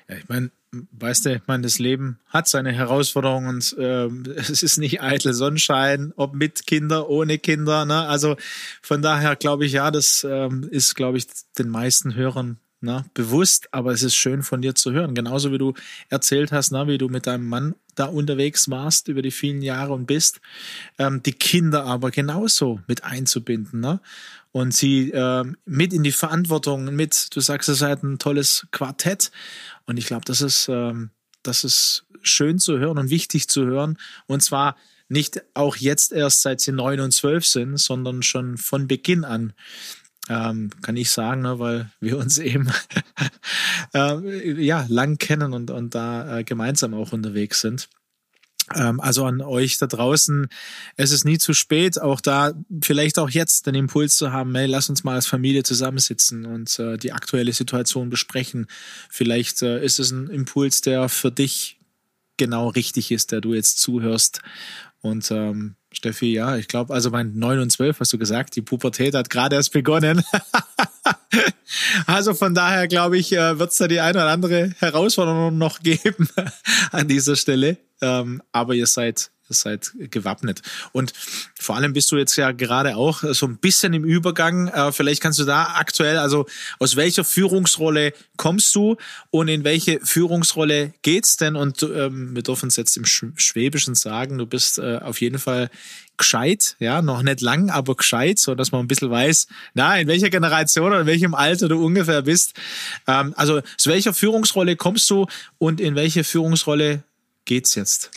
[0.08, 4.06] Ja, ich meine, weißt du, ich meine, das Leben hat seine Herausforderungen und äh,
[4.36, 7.84] es ist nicht eitel Sonnenschein, ob mit Kinder, ohne Kinder.
[7.84, 8.06] Ne?
[8.06, 8.36] Also
[8.82, 11.26] von daher glaube ich, ja, das ähm, ist, glaube ich,
[11.58, 15.14] den meisten Hörern ne, bewusst, aber es ist schön von dir zu hören.
[15.14, 15.74] Genauso wie du
[16.08, 19.92] erzählt hast, ne, wie du mit deinem Mann da unterwegs warst über die vielen Jahre
[19.92, 20.40] und bist,
[20.98, 23.80] ähm, die Kinder aber genauso mit einzubinden.
[23.80, 24.00] Ne?
[24.52, 29.30] Und sie ähm, mit in die Verantwortung, mit, du sagst, es seid ein tolles Quartett.
[29.86, 31.10] Und ich glaube, das ist, ähm,
[31.42, 33.98] das ist schön zu hören und wichtig zu hören.
[34.26, 34.76] Und zwar
[35.08, 39.52] nicht auch jetzt erst, seit sie neun und zwölf sind, sondern schon von Beginn an.
[40.32, 42.70] Ähm, kann ich sagen, ne, weil wir uns eben
[43.94, 47.90] äh, ja lang kennen und, und da äh, gemeinsam auch unterwegs sind.
[48.74, 50.48] Ähm, also an euch da draußen,
[50.96, 54.66] es ist nie zu spät, auch da vielleicht auch jetzt den Impuls zu haben, hey,
[54.66, 58.68] lass uns mal als Familie zusammensitzen und äh, die aktuelle Situation besprechen.
[59.10, 61.78] Vielleicht äh, ist es ein Impuls, der für dich
[62.38, 64.40] genau richtig ist, der du jetzt zuhörst
[65.02, 68.62] und ähm, Steffi, ja, ich glaube, also mein 9 und 12 hast du gesagt, die
[68.62, 70.22] Pubertät hat gerade erst begonnen.
[72.06, 75.80] also von daher glaube ich, äh, wird es da die eine oder andere Herausforderung noch
[75.80, 76.28] geben
[76.92, 77.78] an dieser Stelle.
[78.00, 80.62] Ähm, aber ihr seid seid gewappnet.
[80.92, 81.12] Und
[81.58, 84.68] vor allem bist du jetzt ja gerade auch so ein bisschen im Übergang.
[84.68, 86.46] Äh, vielleicht kannst du da aktuell, also
[86.78, 88.96] aus welcher Führungsrolle kommst du
[89.30, 91.56] und in welche Führungsrolle geht's denn?
[91.56, 95.70] Und ähm, wir dürfen es jetzt im Schwäbischen sagen, du bist äh, auf jeden Fall
[96.16, 100.06] gescheit, ja, noch nicht lang, aber gescheit, so dass man ein bisschen weiß, na, in
[100.08, 102.54] welcher Generation oder in welchem Alter du ungefähr bist.
[103.06, 105.26] Ähm, also aus welcher Führungsrolle kommst du
[105.58, 107.02] und in welche Führungsrolle
[107.44, 108.10] geht's jetzt?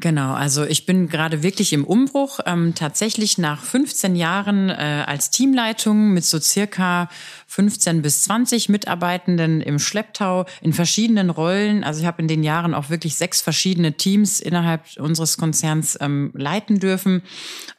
[0.00, 2.38] Genau, also ich bin gerade wirklich im Umbruch.
[2.46, 7.08] Ähm, tatsächlich nach 15 Jahren äh, als Teamleitung mit so circa
[7.48, 11.82] 15 bis 20 Mitarbeitenden im Schlepptau in verschiedenen Rollen.
[11.82, 16.30] Also ich habe in den Jahren auch wirklich sechs verschiedene Teams innerhalb unseres Konzerns ähm,
[16.32, 17.22] leiten dürfen.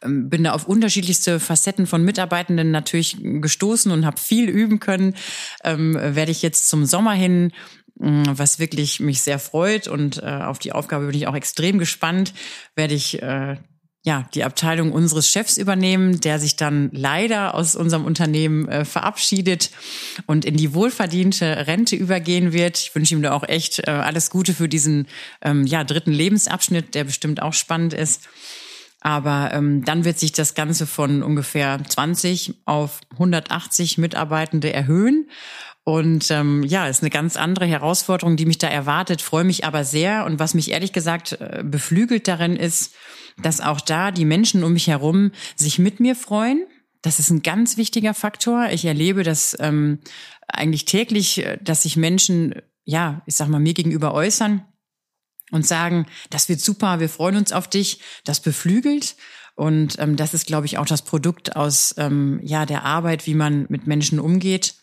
[0.01, 5.15] Ähm, bin da auf unterschiedlichste Facetten von Mitarbeitenden natürlich gestoßen und habe viel üben können.
[5.63, 7.53] Ähm, werde ich jetzt zum Sommer hin
[7.99, 12.33] was wirklich mich sehr freut und äh, auf die Aufgabe bin ich auch extrem gespannt,
[12.75, 13.57] werde ich äh,
[14.03, 19.71] ja die Abteilung unseres Chefs übernehmen, der sich dann leider aus unserem Unternehmen äh, verabschiedet
[20.25, 22.77] und in die wohlverdiente Rente übergehen wird.
[22.79, 25.07] Ich wünsche ihm da auch echt äh, alles Gute für diesen
[25.41, 28.29] ähm, ja dritten Lebensabschnitt, der bestimmt auch spannend ist.
[29.01, 35.29] Aber ähm, dann wird sich das Ganze von ungefähr 20 auf 180 Mitarbeitende erhöhen.
[35.89, 39.83] Und ähm, ja, ist eine ganz andere Herausforderung, die mich da erwartet, freue mich aber
[39.83, 40.23] sehr.
[40.25, 42.93] Und was mich ehrlich gesagt äh, beflügelt darin ist,
[43.41, 46.63] dass auch da die Menschen um mich herum sich mit mir freuen.
[47.01, 48.67] Das ist ein ganz wichtiger Faktor.
[48.69, 49.97] Ich erlebe das ähm,
[50.47, 52.53] eigentlich täglich, äh, dass sich Menschen,
[52.85, 54.63] ja, ich sag mal, mir gegenüber äußern
[55.49, 57.99] und sagen, das wird super, wir freuen uns auf dich.
[58.25, 59.15] Das beflügelt.
[59.55, 63.33] Und ähm, das ist, glaube ich, auch das Produkt aus ähm, ja der Arbeit, wie
[63.33, 64.75] man mit Menschen umgeht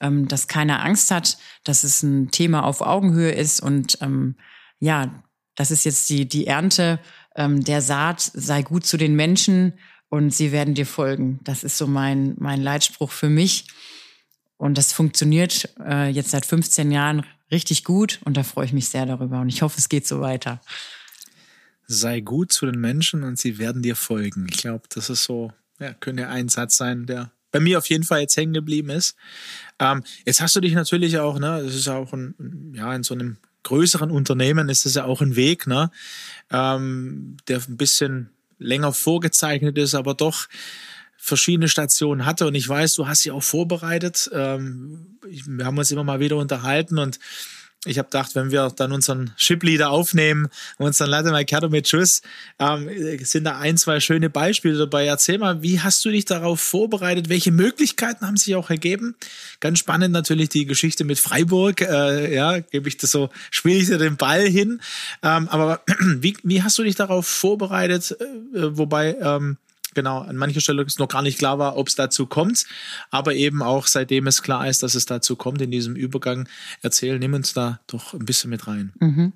[0.00, 4.36] ähm, dass keiner Angst hat, dass es ein Thema auf Augenhöhe ist und ähm,
[4.78, 5.22] ja,
[5.54, 7.00] das ist jetzt die, die Ernte
[7.34, 9.72] ähm, der Saat, sei gut zu den Menschen
[10.08, 11.40] und sie werden dir folgen.
[11.44, 13.66] Das ist so mein, mein Leitspruch für mich.
[14.58, 18.88] Und das funktioniert äh, jetzt seit 15 Jahren richtig gut und da freue ich mich
[18.88, 20.60] sehr darüber und ich hoffe, es geht so weiter.
[21.86, 24.46] Sei gut zu den Menschen und sie werden dir folgen.
[24.50, 28.04] Ich glaube, das ist so, ja, könnte ein Satz sein, der bei mir auf jeden
[28.04, 29.16] Fall jetzt hängen geblieben ist.
[29.78, 32.34] Ähm, jetzt hast du dich natürlich auch, ne, das ist ja auch ein,
[32.74, 35.90] ja, in so einem größeren Unternehmen ist das ja auch ein Weg, ne,
[36.50, 40.48] ähm, der ein bisschen länger vorgezeichnet ist, aber doch
[41.16, 42.46] verschiedene Stationen hatte.
[42.46, 44.30] Und ich weiß, du hast sie auch vorbereitet.
[44.34, 47.18] Ähm, wir haben uns immer mal wieder unterhalten und
[47.86, 51.86] ich habe gedacht, wenn wir dann unseren Chip-Leader aufnehmen und uns dann mal Kerdo mit
[51.86, 52.22] Tschüss,
[52.58, 52.88] ähm,
[53.24, 55.06] sind da ein, zwei schöne Beispiele dabei.
[55.06, 57.28] Erzähl mal, wie hast du dich darauf vorbereitet?
[57.28, 59.14] Welche Möglichkeiten haben sich auch ergeben?
[59.60, 61.80] Ganz spannend natürlich die Geschichte mit Freiburg.
[61.80, 64.80] Äh, ja, gebe ich das so, spiele ich dir den Ball hin.
[65.22, 68.16] Ähm, aber wie, wie hast du dich darauf vorbereitet?
[68.20, 69.58] Äh, wobei, ähm,
[69.96, 72.66] genau, an mancher Stelle ist noch gar nicht klar war, ob es dazu kommt.
[73.10, 76.48] Aber eben auch seitdem es klar ist, dass es dazu kommt in diesem Übergang,
[76.82, 78.92] erzähl, nimm uns da doch ein bisschen mit rein.
[79.00, 79.32] Mhm.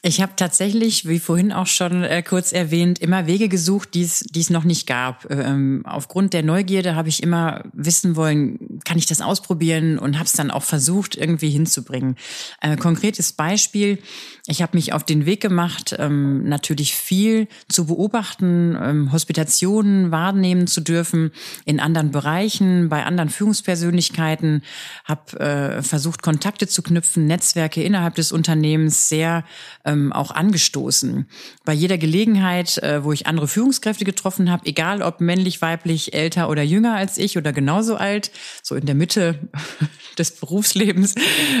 [0.00, 4.50] Ich habe tatsächlich, wie vorhin auch schon äh, kurz erwähnt, immer Wege gesucht, die es
[4.50, 5.28] noch nicht gab.
[5.28, 10.26] Ähm, aufgrund der Neugierde habe ich immer wissen wollen, kann ich das ausprobieren und habe
[10.26, 12.14] es dann auch versucht, irgendwie hinzubringen.
[12.60, 13.98] Äh, konkretes Beispiel,
[14.46, 20.68] ich habe mich auf den Weg gemacht, ähm, natürlich viel zu beobachten, ähm, Hospitationen wahrnehmen
[20.68, 21.32] zu dürfen
[21.64, 24.62] in anderen Bereichen, bei anderen Führungspersönlichkeiten,
[25.04, 29.44] habe äh, versucht, Kontakte zu knüpfen, Netzwerke innerhalb des Unternehmens sehr
[29.88, 31.26] ähm, auch angestoßen.
[31.64, 36.50] Bei jeder Gelegenheit, äh, wo ich andere Führungskräfte getroffen habe, egal ob männlich, weiblich, älter
[36.50, 38.30] oder jünger als ich oder genauso alt,
[38.62, 39.48] so in der Mitte
[40.18, 41.14] des Berufslebens,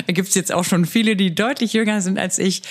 [0.06, 2.62] gibt es jetzt auch schon viele, die deutlich jünger sind als ich.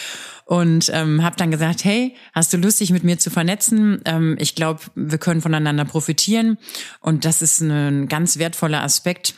[0.46, 4.02] und ähm, habe dann gesagt, hey, hast du Lust, dich mit mir zu vernetzen?
[4.06, 6.58] Ähm, ich glaube, wir können voneinander profitieren
[7.02, 9.34] und das ist ein ganz wertvoller Aspekt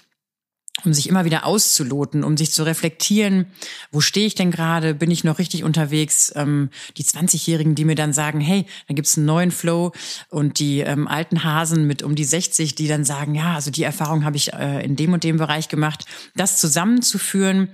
[0.85, 3.47] um sich immer wieder auszuloten, um sich zu reflektieren,
[3.91, 6.31] wo stehe ich denn gerade, bin ich noch richtig unterwegs?
[6.35, 9.91] Ähm, die 20-Jährigen, die mir dann sagen, hey, da gibt's einen neuen Flow
[10.29, 13.83] und die ähm, alten Hasen mit um die 60, die dann sagen, ja, also die
[13.83, 17.69] Erfahrung habe ich äh, in dem und dem Bereich gemacht, das zusammenzuführen,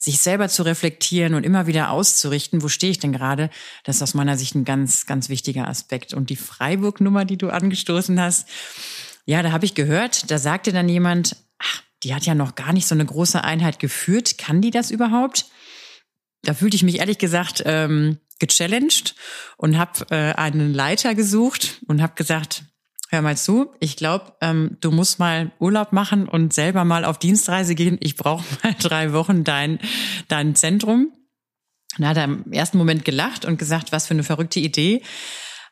[0.00, 3.50] sich selber zu reflektieren und immer wieder auszurichten, wo stehe ich denn gerade,
[3.84, 6.14] das ist aus meiner Sicht ein ganz, ganz wichtiger Aspekt.
[6.14, 8.48] Und die Freiburg-Nummer, die du angestoßen hast,
[9.26, 12.72] ja, da habe ich gehört, da sagte dann jemand, ach, die hat ja noch gar
[12.72, 14.38] nicht so eine große Einheit geführt.
[14.38, 15.46] Kann die das überhaupt?
[16.42, 19.14] Da fühlte ich mich ehrlich gesagt ähm, gechallenged
[19.56, 22.64] und habe äh, einen Leiter gesucht und habe gesagt,
[23.10, 27.18] hör mal zu, ich glaube, ähm, du musst mal Urlaub machen und selber mal auf
[27.18, 27.98] Dienstreise gehen.
[28.00, 29.78] Ich brauche mal drei Wochen dein,
[30.28, 31.12] dein Zentrum.
[31.98, 35.02] Und hat er im ersten Moment gelacht und gesagt, was für eine verrückte Idee.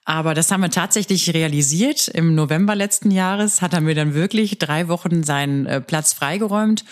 [0.08, 2.08] Aber das haben wir tatsächlich realisiert.
[2.08, 6.86] Im November letzten Jahres hat er mir dann wirklich drei Wochen seinen äh, Platz freigeräumt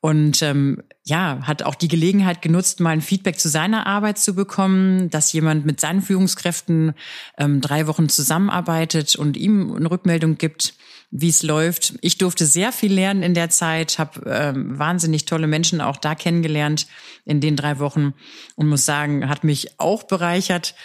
[0.00, 4.36] und ähm, ja, hat auch die Gelegenheit genutzt, mal ein Feedback zu seiner Arbeit zu
[4.36, 6.94] bekommen, dass jemand mit seinen Führungskräften
[7.36, 10.74] ähm, drei Wochen zusammenarbeitet und ihm eine Rückmeldung gibt,
[11.10, 11.94] wie es läuft.
[12.00, 16.14] Ich durfte sehr viel lernen in der Zeit, habe ähm, wahnsinnig tolle Menschen auch da
[16.14, 16.86] kennengelernt
[17.24, 18.14] in den drei Wochen
[18.54, 20.76] und muss sagen, hat mich auch bereichert.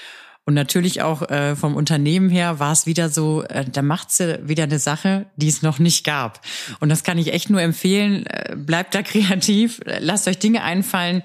[0.48, 4.40] Und natürlich auch äh, vom Unternehmen her war es wieder so, äh, da macht sie
[4.48, 6.40] wieder eine Sache, die es noch nicht gab.
[6.80, 8.26] Und das kann ich echt nur empfehlen.
[8.28, 11.22] Äh, bleibt da kreativ, lasst euch Dinge einfallen,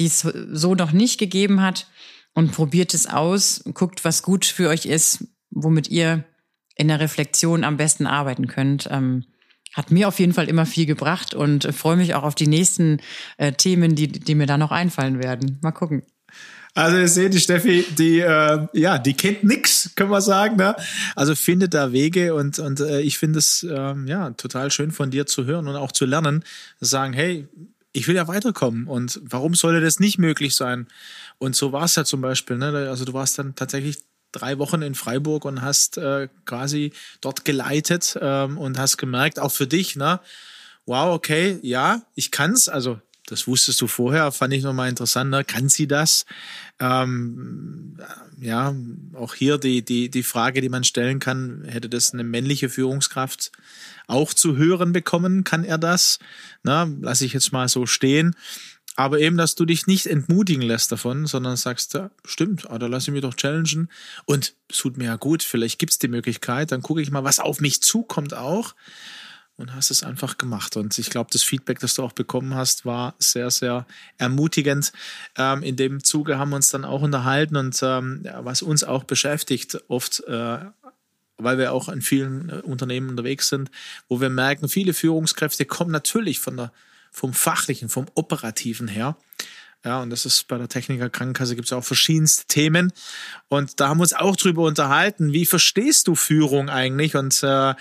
[0.00, 1.86] die es so noch nicht gegeben hat
[2.34, 6.24] und probiert es aus, guckt, was gut für euch ist, womit ihr
[6.74, 8.88] in der Reflexion am besten arbeiten könnt.
[8.90, 9.24] Ähm,
[9.72, 13.00] hat mir auf jeden Fall immer viel gebracht und freue mich auch auf die nächsten
[13.36, 15.60] äh, Themen, die, die mir da noch einfallen werden.
[15.62, 16.02] Mal gucken.
[16.74, 20.56] Also ihr seht, die Steffi, die äh, ja, die kennt nix, können wir sagen.
[20.56, 20.74] Ne?
[21.14, 25.10] Also findet da Wege und und äh, ich finde es ähm, ja total schön von
[25.10, 26.44] dir zu hören und auch zu lernen,
[26.80, 27.46] sagen, hey,
[27.92, 30.88] ich will ja weiterkommen und warum sollte das nicht möglich sein?
[31.38, 32.58] Und so war es ja zum Beispiel.
[32.58, 32.88] Ne?
[32.90, 33.98] Also du warst dann tatsächlich
[34.32, 39.52] drei Wochen in Freiburg und hast äh, quasi dort geleitet ähm, und hast gemerkt, auch
[39.52, 40.20] für dich, ne?
[40.86, 42.68] Wow, okay, ja, ich kann's.
[42.68, 45.30] Also das wusstest du vorher, fand ich nochmal interessant.
[45.30, 45.44] Ne?
[45.44, 46.26] Kann sie das?
[46.78, 47.98] Ähm,
[48.38, 48.74] ja,
[49.14, 53.50] auch hier die, die, die Frage, die man stellen kann, hätte das eine männliche Führungskraft
[54.06, 55.44] auch zu hören bekommen?
[55.44, 56.18] Kann er das?
[56.62, 58.36] Na, lass ich jetzt mal so stehen.
[58.96, 62.86] Aber eben, dass du dich nicht entmutigen lässt davon, sondern sagst, ja, stimmt, ah, da
[62.86, 63.88] lasse ich mich doch challengen.
[64.24, 67.40] Und es tut mir ja gut, vielleicht gibt's die Möglichkeit, dann gucke ich mal, was
[67.40, 68.74] auf mich zukommt auch
[69.56, 70.76] und hast es einfach gemacht.
[70.76, 73.86] Und ich glaube, das Feedback, das du auch bekommen hast, war sehr, sehr
[74.18, 74.92] ermutigend.
[75.36, 79.04] Ähm, in dem Zuge haben wir uns dann auch unterhalten und ähm, was uns auch
[79.04, 80.58] beschäftigt, oft, äh,
[81.36, 83.70] weil wir auch in vielen äh, Unternehmen unterwegs sind,
[84.08, 86.72] wo wir merken, viele Führungskräfte kommen natürlich von der,
[87.12, 89.16] vom Fachlichen, vom Operativen her.
[89.84, 92.92] Ja, und das ist bei der Techniker Krankenkasse gibt es auch verschiedenste Themen.
[93.48, 95.32] Und da haben wir uns auch drüber unterhalten.
[95.34, 97.16] Wie verstehst du Führung eigentlich?
[97.16, 97.74] Und äh,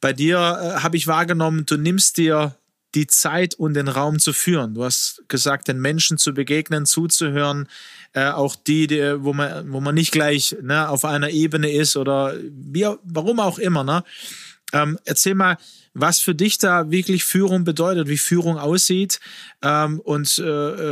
[0.00, 2.54] bei dir äh, habe ich wahrgenommen, du nimmst dir
[2.94, 4.74] die Zeit und den Raum zu führen.
[4.74, 7.68] Du hast gesagt, den Menschen zu begegnen, zuzuhören,
[8.12, 11.96] äh, auch die, die, wo man, wo man nicht gleich ne, auf einer Ebene ist
[11.96, 13.84] oder wie, warum auch immer.
[13.84, 14.04] Ne?
[14.72, 15.56] Ähm, erzähl mal,
[15.94, 19.18] was für dich da wirklich Führung bedeutet, wie Führung aussieht
[19.62, 20.44] ähm, und äh,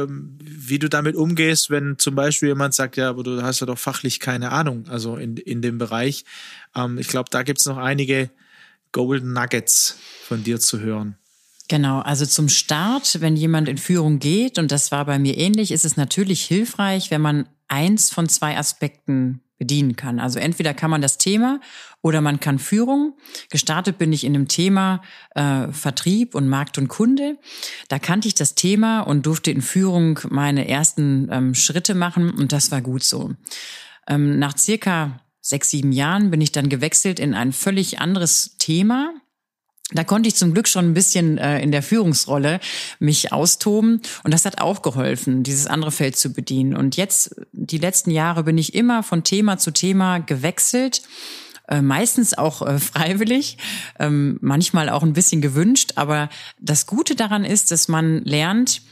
[0.03, 3.67] ähm, wie du damit umgehst, wenn zum Beispiel jemand sagt, ja, aber du hast ja
[3.67, 6.25] doch fachlich keine Ahnung, also in, in dem Bereich.
[6.75, 8.31] Ähm, ich glaube, da gibt's noch einige
[8.93, 11.17] Golden Nuggets von dir zu hören?
[11.69, 15.71] Genau, also zum Start, wenn jemand in Führung geht, und das war bei mir ähnlich,
[15.71, 20.21] ist es natürlich hilfreich, wenn man eins von zwei Aspekten bedienen kann.
[20.21, 21.61] Also entweder kann man das Thema
[22.01, 23.16] oder man kann Führung.
[23.51, 25.03] Gestartet bin ich in dem Thema
[25.35, 27.38] äh, Vertrieb und Markt und Kunde.
[27.88, 32.53] Da kannte ich das Thema und durfte in Führung meine ersten ähm, Schritte machen und
[32.53, 33.35] das war gut so.
[34.07, 39.12] Ähm, nach circa sechs, sieben Jahren bin ich dann gewechselt in ein völlig anderes Thema.
[39.92, 42.61] Da konnte ich zum Glück schon ein bisschen äh, in der Führungsrolle
[42.98, 46.77] mich austoben und das hat auch geholfen, dieses andere Feld zu bedienen.
[46.77, 51.03] Und jetzt, die letzten Jahre, bin ich immer von Thema zu Thema gewechselt
[51.68, 53.59] äh, meistens auch äh, freiwillig,
[53.98, 55.92] ähm, manchmal auch ein bisschen gewünscht.
[55.96, 58.82] Aber das Gute daran ist, dass man lernt,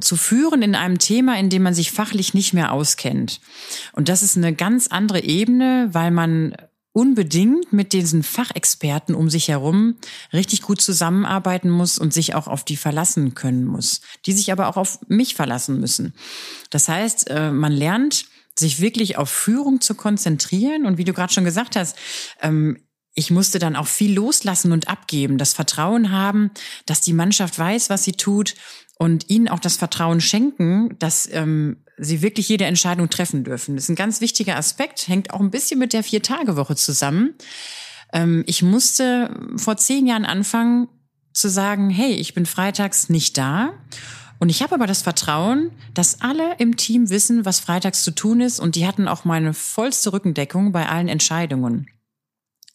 [0.00, 3.40] zu führen in einem Thema, in dem man sich fachlich nicht mehr auskennt.
[3.92, 6.54] Und das ist eine ganz andere Ebene, weil man
[6.96, 9.96] unbedingt mit diesen Fachexperten um sich herum
[10.32, 14.66] richtig gut zusammenarbeiten muss und sich auch auf die verlassen können muss, die sich aber
[14.66, 16.14] auch auf mich verlassen müssen.
[16.70, 18.24] Das heißt, äh, man lernt
[18.58, 21.98] sich wirklich auf Führung zu konzentrieren und wie du gerade schon gesagt hast,
[22.40, 22.78] ähm,
[23.12, 26.50] ich musste dann auch viel loslassen und abgeben, das Vertrauen haben,
[26.86, 28.54] dass die Mannschaft weiß, was sie tut
[28.98, 33.74] und ihnen auch das Vertrauen schenken, dass ähm, sie wirklich jede Entscheidung treffen dürfen.
[33.74, 37.34] Das ist ein ganz wichtiger Aspekt, hängt auch ein bisschen mit der Vier-Tage-Woche zusammen.
[38.12, 40.88] Ähm, ich musste vor zehn Jahren anfangen
[41.32, 43.72] zu sagen, hey, ich bin freitags nicht da.
[44.38, 48.40] Und ich habe aber das Vertrauen, dass alle im Team wissen, was freitags zu tun
[48.40, 51.88] ist und die hatten auch meine vollste Rückendeckung bei allen Entscheidungen.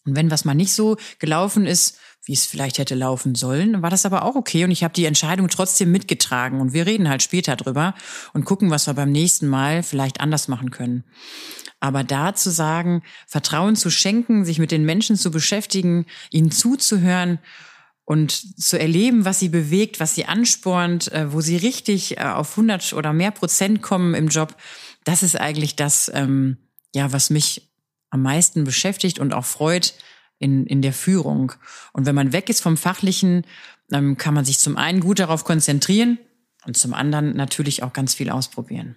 [0.04, 3.90] Und wenn was mal nicht so gelaufen ist, wie es vielleicht hätte laufen sollen, war
[3.90, 7.22] das aber auch okay und ich habe die Entscheidung trotzdem mitgetragen und wir reden halt
[7.22, 7.94] später drüber
[8.32, 11.04] und gucken, was wir beim nächsten Mal vielleicht anders machen können.
[11.80, 17.40] Aber da zu sagen, Vertrauen zu schenken, sich mit den Menschen zu beschäftigen, ihnen zuzuhören
[18.04, 22.50] und zu erleben, was sie bewegt, was sie anspornt, äh, wo sie richtig äh, auf
[22.52, 24.56] 100 oder mehr Prozent kommen im Job,
[25.02, 26.58] das ist eigentlich das, ähm,
[26.94, 27.72] ja, was mich
[28.10, 29.94] am meisten beschäftigt und auch freut
[30.42, 31.52] in, in der Führung.
[31.92, 33.46] Und wenn man weg ist vom Fachlichen,
[33.92, 36.18] ähm, kann man sich zum einen gut darauf konzentrieren
[36.66, 38.96] und zum anderen natürlich auch ganz viel ausprobieren.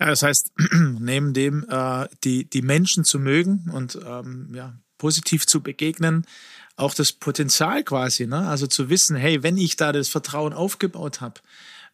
[0.00, 0.52] Ja, das heißt,
[1.00, 6.24] neben dem äh, die, die Menschen zu mögen und ähm, ja, positiv zu begegnen,
[6.76, 8.46] auch das Potenzial quasi, ne?
[8.48, 11.40] also zu wissen, hey, wenn ich da das Vertrauen aufgebaut habe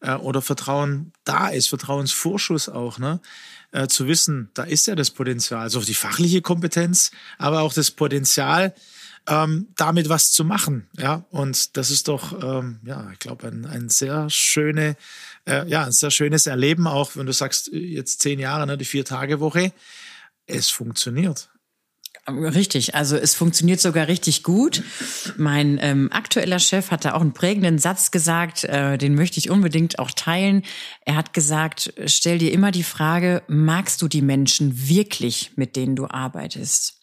[0.01, 3.19] äh, oder Vertrauen da ist, Vertrauensvorschuss auch, ne?
[3.75, 7.91] Äh, zu wissen, da ist ja das Potenzial, also die fachliche Kompetenz, aber auch das
[7.91, 8.73] Potenzial,
[9.27, 10.87] ähm, damit was zu machen.
[10.97, 14.95] Ja, und das ist doch, ähm, ja, ich glaube, ein, ein sehr schöne,
[15.45, 18.85] äh, ja, ein sehr schönes Erleben, auch wenn du sagst, jetzt zehn Jahre, ne, die
[18.85, 19.73] Vier-Tage-Woche.
[20.47, 21.49] Es funktioniert.
[22.27, 24.81] Richtig, also es funktioniert sogar richtig gut.
[25.37, 29.51] Mein ähm, aktueller Chef hat da auch einen prägenden Satz gesagt, äh, den möchte ich
[29.51, 30.63] unbedingt auch teilen.
[31.01, 35.95] Er hat gesagt, stell dir immer die Frage, magst du die Menschen wirklich, mit denen
[35.95, 36.94] du arbeitest?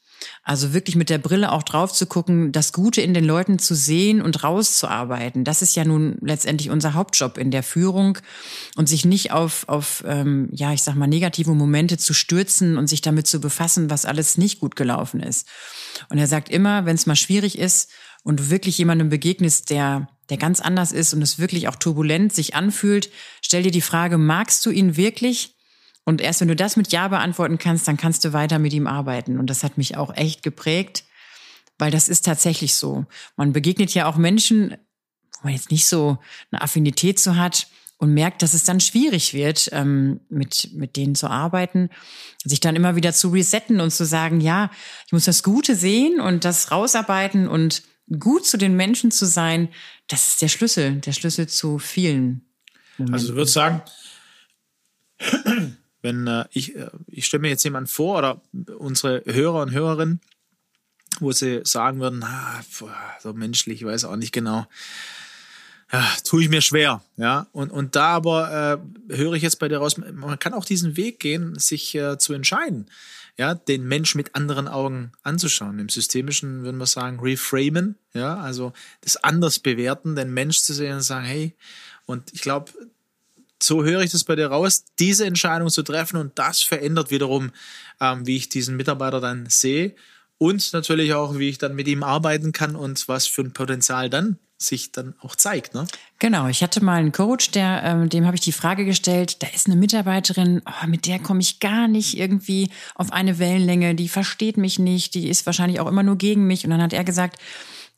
[0.42, 3.74] Also wirklich mit der Brille auch drauf zu gucken, das Gute in den Leuten zu
[3.74, 5.44] sehen und rauszuarbeiten.
[5.44, 8.18] Das ist ja nun letztendlich unser Hauptjob in der Führung
[8.76, 12.88] und sich nicht auf, auf ähm, ja, ich sag mal, negative Momente zu stürzen und
[12.88, 15.46] sich damit zu befassen, was alles nicht gut gelaufen ist.
[16.08, 17.90] Und er sagt immer, wenn es mal schwierig ist
[18.22, 22.32] und du wirklich jemandem begegnest, der der ganz anders ist und es wirklich auch turbulent
[22.32, 23.10] sich anfühlt,
[23.42, 25.56] stell dir die Frage, magst du ihn wirklich?
[26.04, 28.86] Und erst wenn du das mit Ja beantworten kannst, dann kannst du weiter mit ihm
[28.86, 29.38] arbeiten.
[29.38, 31.04] Und das hat mich auch echt geprägt,
[31.78, 33.06] weil das ist tatsächlich so.
[33.36, 34.76] Man begegnet ja auch Menschen,
[35.32, 36.18] wo man jetzt nicht so
[36.50, 41.14] eine Affinität zu hat und merkt, dass es dann schwierig wird, ähm, mit, mit denen
[41.14, 41.88] zu arbeiten,
[42.44, 44.72] sich dann immer wieder zu resetten und zu sagen, ja,
[45.06, 47.84] ich muss das Gute sehen und das rausarbeiten und
[48.18, 49.68] gut zu den Menschen zu sein,
[50.08, 52.44] das ist der Schlüssel, der Schlüssel zu vielen.
[52.98, 53.14] Momenten.
[53.14, 53.82] Also du würdest sagen,
[56.02, 58.42] wenn äh, ich, äh, ich stelle mir jetzt jemand vor oder
[58.78, 60.20] unsere Hörer und Hörerinnen,
[61.20, 62.60] wo sie sagen würden, na,
[63.20, 64.66] so menschlich, ich weiß auch nicht genau,
[65.92, 67.46] ja, tue ich mir schwer, ja.
[67.52, 68.80] Und, und da aber
[69.10, 72.16] äh, höre ich jetzt bei dir raus, man kann auch diesen Weg gehen, sich äh,
[72.18, 72.86] zu entscheiden,
[73.36, 75.78] ja, den Mensch mit anderen Augen anzuschauen.
[75.78, 78.72] Im Systemischen würden wir sagen, reframen, ja, also
[79.02, 81.54] das anders bewerten, den Mensch zu sehen und sagen, hey,
[82.06, 82.72] und ich glaube,
[83.62, 87.50] so höre ich das bei dir raus, diese Entscheidung zu treffen und das verändert wiederum,
[88.00, 89.94] ähm, wie ich diesen Mitarbeiter dann sehe
[90.38, 94.10] und natürlich auch, wie ich dann mit ihm arbeiten kann und was für ein Potenzial
[94.10, 95.74] dann sich dann auch zeigt.
[95.74, 95.86] Ne?
[96.18, 99.48] Genau, ich hatte mal einen Coach, der, ähm, dem habe ich die Frage gestellt, da
[99.48, 104.08] ist eine Mitarbeiterin, oh, mit der komme ich gar nicht irgendwie auf eine Wellenlänge, die
[104.08, 106.64] versteht mich nicht, die ist wahrscheinlich auch immer nur gegen mich.
[106.64, 107.40] Und dann hat er gesagt,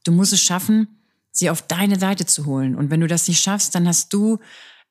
[0.05, 1.01] du musst es schaffen,
[1.31, 2.77] sie auf deine Seite zu holen.
[2.77, 4.39] Und wenn du das nicht schaffst, dann hast du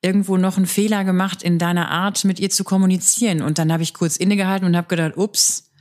[0.04, 3.40] irgendwo noch einen Fehler gemacht in deiner Art, mit ihr zu kommunizieren.
[3.40, 5.72] Und dann habe ich kurz innegehalten und habe gedacht, ups,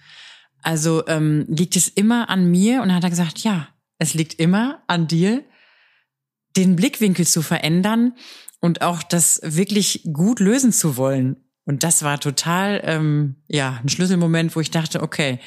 [0.62, 2.82] also ähm, liegt es immer an mir?
[2.82, 3.68] Und dann hat er gesagt, ja,
[4.00, 5.44] es liegt immer an dir,
[6.56, 8.14] den Blickwinkel zu verändern
[8.62, 11.36] und auch das wirklich gut lösen zu wollen.
[11.66, 15.40] Und das war total, ähm, ja, ein Schlüsselmoment, wo ich dachte, okay,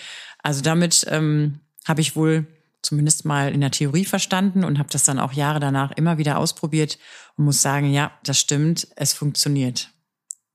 [0.42, 2.46] also damit ähm, habe ich wohl
[2.86, 6.38] zumindest mal in der Theorie verstanden und habe das dann auch Jahre danach immer wieder
[6.38, 6.98] ausprobiert
[7.36, 9.90] und muss sagen, ja, das stimmt, es funktioniert.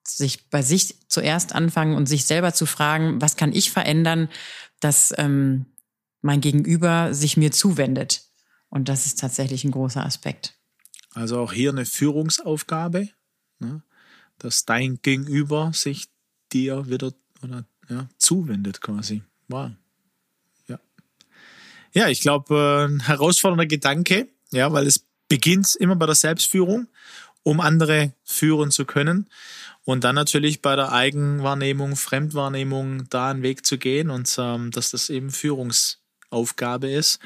[0.08, 4.30] Sich bei sich zuerst anfangen und sich selber zu fragen, was kann ich verändern,
[4.80, 5.66] dass ähm,
[6.22, 8.24] mein Gegenüber sich mir zuwendet.
[8.70, 10.58] Und das ist tatsächlich ein großer Aspekt.
[11.14, 13.10] Also auch hier eine Führungsaufgabe,
[13.60, 13.84] ne?
[14.38, 16.08] dass dein Gegenüber sich
[16.54, 17.12] dir wieder
[17.44, 19.22] oder ja, zuwendet quasi.
[19.50, 19.72] Wow.
[21.94, 26.88] Ja, ich glaube, äh, ein herausfordernder Gedanke, ja, weil es beginnt immer bei der Selbstführung
[27.44, 29.30] um andere führen zu können.
[29.84, 34.92] Und dann natürlich bei der Eigenwahrnehmung, Fremdwahrnehmung da einen Weg zu gehen und ähm, dass
[34.92, 37.20] das eben Führungsaufgabe ist.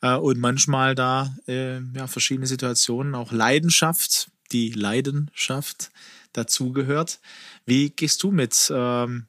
[0.00, 5.90] Äh, und manchmal da äh, ja, verschiedene Situationen, auch Leidenschaft, die Leidenschaft
[6.32, 7.18] dazugehört.
[7.66, 9.26] Wie gehst du mit, ähm,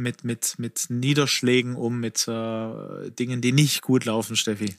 [0.00, 4.74] mit, mit, mit Niederschlägen um, mit äh, Dingen, die nicht gut laufen, Steffi?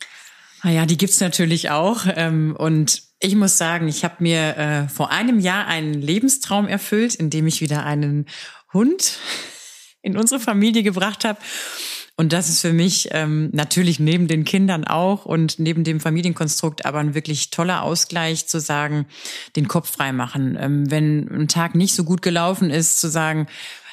[0.64, 2.06] Naja, ah die gibt's natürlich auch.
[2.08, 7.16] Ähm, und ich muss sagen, ich habe mir äh, vor einem Jahr einen Lebenstraum erfüllt,
[7.16, 8.28] indem ich wieder einen
[8.74, 9.18] Hund
[10.02, 11.40] in unsere Familie gebracht habe.
[12.18, 16.86] Und das ist für mich ähm, natürlich neben den Kindern auch und neben dem Familienkonstrukt
[16.86, 19.08] aber ein wirklich toller Ausgleich zu sagen,
[19.56, 20.56] den Kopf frei machen.
[20.60, 23.48] Ähm, wenn ein Tag nicht so gut gelaufen ist, zu sagen,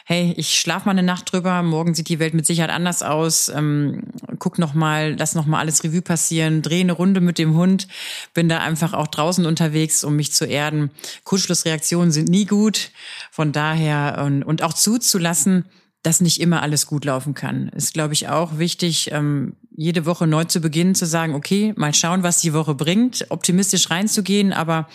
[0.08, 3.50] hey, ich schlaf mal eine Nacht drüber, morgen sieht die Welt mit Sicherheit anders aus,
[3.50, 4.04] ähm,
[4.38, 7.88] guck noch mal, lass noch mal alles Revue passieren, dreh eine Runde mit dem Hund,
[8.32, 10.90] bin da einfach auch draußen unterwegs, um mich zu erden.
[11.24, 12.90] Kurzschlussreaktionen sind nie gut,
[13.30, 15.66] von daher und, und auch zuzulassen,
[16.02, 17.68] dass nicht immer alles gut laufen kann.
[17.68, 21.92] Ist, glaube ich, auch wichtig, ähm, jede Woche neu zu beginnen, zu sagen, okay, mal
[21.92, 24.88] schauen, was die Woche bringt, optimistisch reinzugehen, aber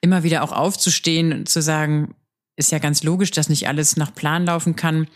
[0.00, 2.14] immer wieder auch aufzustehen, zu sagen,
[2.56, 5.08] ist ja ganz logisch, dass nicht alles nach Plan laufen kann.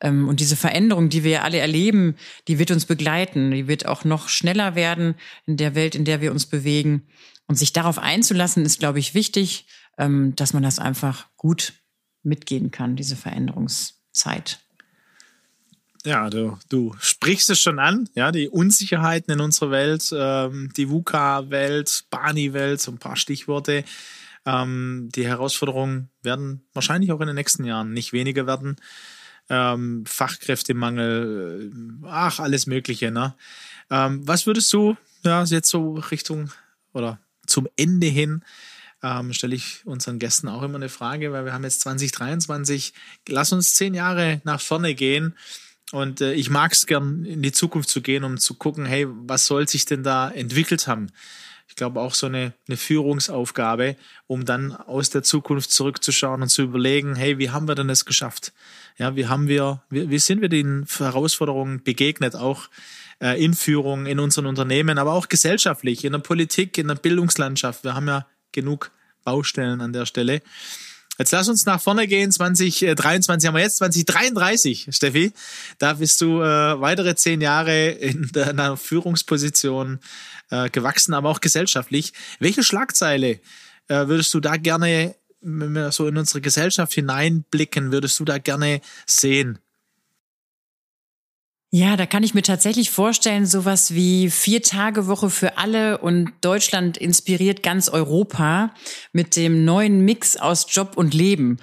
[0.00, 2.16] Ähm, und diese Veränderung, die wir ja alle erleben,
[2.48, 3.50] die wird uns begleiten.
[3.50, 5.14] Die wird auch noch schneller werden
[5.46, 7.06] in der Welt, in der wir uns bewegen.
[7.46, 9.66] Und sich darauf einzulassen, ist, glaube ich, wichtig,
[9.98, 11.74] ähm, dass man das einfach gut
[12.22, 14.60] mitgehen kann, diese Veränderungszeit.
[16.04, 20.88] Ja, du, du sprichst es schon an, ja, die Unsicherheiten in unserer Welt, ähm, die
[20.88, 23.82] VUCA-Welt, Bani-Welt, so ein paar Stichworte.
[24.46, 28.76] Ähm, die Herausforderungen werden wahrscheinlich auch in den nächsten Jahren nicht weniger werden.
[29.48, 33.34] Ähm, Fachkräftemangel, äh, ach, alles Mögliche, ne?
[33.90, 36.50] Ähm, was würdest du, ja, jetzt so Richtung
[36.92, 38.42] oder zum Ende hin,
[39.02, 42.92] ähm, stelle ich unseren Gästen auch immer eine Frage, weil wir haben jetzt 2023,
[43.28, 45.36] lass uns zehn Jahre nach vorne gehen.
[45.92, 49.06] Und äh, ich mag es gern, in die Zukunft zu gehen, um zu gucken, hey,
[49.08, 51.08] was soll sich denn da entwickelt haben?
[51.68, 53.96] Ich glaube auch so eine, eine Führungsaufgabe,
[54.26, 58.04] um dann aus der Zukunft zurückzuschauen und zu überlegen, hey, wie haben wir denn das
[58.04, 58.52] geschafft?
[58.98, 62.68] Ja, wie haben wir, wie, wie sind wir den Herausforderungen begegnet, auch
[63.20, 67.84] äh, in Führung, in unseren Unternehmen, aber auch gesellschaftlich, in der Politik, in der Bildungslandschaft.
[67.84, 68.90] Wir haben ja genug
[69.24, 70.40] Baustellen an der Stelle.
[71.18, 72.30] Jetzt lass uns nach vorne gehen.
[72.30, 75.32] 2023 haben wir jetzt, 2033, Steffi.
[75.78, 80.00] Da bist du äh, weitere zehn Jahre in einer Führungsposition
[80.50, 82.12] äh, gewachsen, aber auch gesellschaftlich.
[82.38, 83.40] Welche Schlagzeile
[83.88, 88.38] äh, würdest du da gerne, wenn wir so in unsere Gesellschaft hineinblicken, würdest du da
[88.38, 89.58] gerne sehen?
[91.72, 96.32] Ja, da kann ich mir tatsächlich vorstellen, sowas wie vier Tage Woche für alle und
[96.40, 98.72] Deutschland inspiriert ganz Europa
[99.12, 101.58] mit dem neuen Mix aus Job und Leben.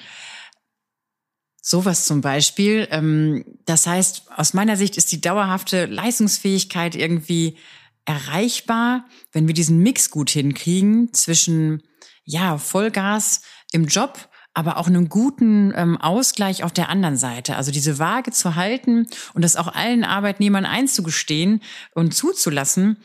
[1.62, 2.90] Sowas zum Beispiel.
[2.92, 7.58] Ähm, das heißt, aus meiner Sicht ist die dauerhafte Leistungsfähigkeit irgendwie
[8.04, 11.82] erreichbar, wenn wir diesen Mix gut hinkriegen zwischen,
[12.26, 17.56] ja, Vollgas im Job, aber auch einen guten ähm, Ausgleich auf der anderen Seite.
[17.56, 21.62] Also diese Waage zu halten und das auch allen Arbeitnehmern einzugestehen
[21.94, 22.98] und zuzulassen,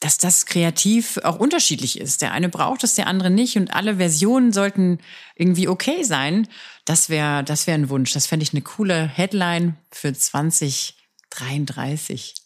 [0.00, 2.22] dass das kreativ auch unterschiedlich ist.
[2.22, 4.98] Der eine braucht es, der andere nicht und alle Versionen sollten
[5.36, 6.48] irgendwie okay sein.
[6.86, 8.12] Das wäre das wäre ein Wunsch.
[8.12, 12.39] Das fände ich eine coole Headline für 2033.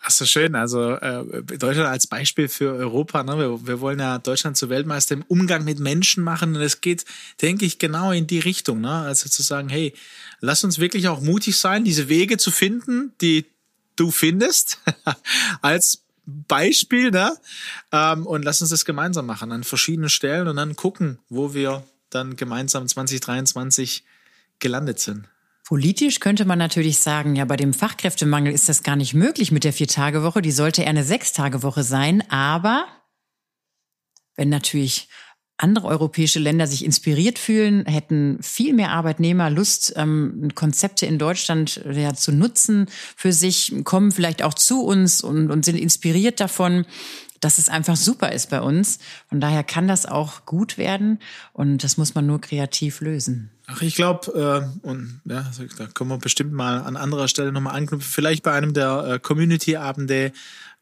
[0.00, 0.54] Ach so schön.
[0.54, 3.22] Also äh, Deutschland als Beispiel für Europa.
[3.24, 3.38] Ne?
[3.38, 6.54] Wir, wir wollen ja Deutschland zu Weltmeister im Umgang mit Menschen machen.
[6.54, 7.04] Und es geht,
[7.42, 8.80] denke ich, genau in die Richtung.
[8.80, 8.90] Ne?
[8.90, 9.92] Also zu sagen, hey,
[10.40, 13.46] lass uns wirklich auch mutig sein, diese Wege zu finden, die
[13.96, 14.78] du findest,
[15.62, 17.32] als Beispiel, ne?
[17.90, 21.82] Ähm, und lass uns das gemeinsam machen an verschiedenen Stellen und dann gucken, wo wir
[22.10, 24.04] dann gemeinsam 2023
[24.58, 25.26] gelandet sind.
[25.68, 29.64] Politisch könnte man natürlich sagen, ja, bei dem Fachkräftemangel ist das gar nicht möglich mit
[29.64, 30.40] der Vier-Tage-Woche.
[30.40, 32.24] Die sollte eher eine Sechs-Tage-Woche sein.
[32.30, 32.86] Aber
[34.34, 35.10] wenn natürlich
[35.58, 41.84] andere europäische Länder sich inspiriert fühlen, hätten viel mehr Arbeitnehmer Lust, ähm, Konzepte in Deutschland
[41.92, 46.86] ja, zu nutzen für sich, kommen vielleicht auch zu uns und, und sind inspiriert davon
[47.40, 48.98] dass es einfach super ist bei uns.
[49.28, 51.18] Von daher kann das auch gut werden
[51.52, 53.50] und das muss man nur kreativ lösen.
[53.66, 57.52] Ach, ich glaube, äh, und ja, also, da können wir bestimmt mal an anderer Stelle
[57.52, 60.32] nochmal anknüpfen, vielleicht bei einem der äh, Community-Abende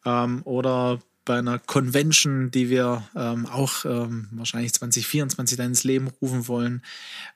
[0.04, 6.08] ähm, oder bei einer Convention, die wir ähm, auch ähm, wahrscheinlich 2024 dann ins Leben
[6.22, 6.82] rufen wollen,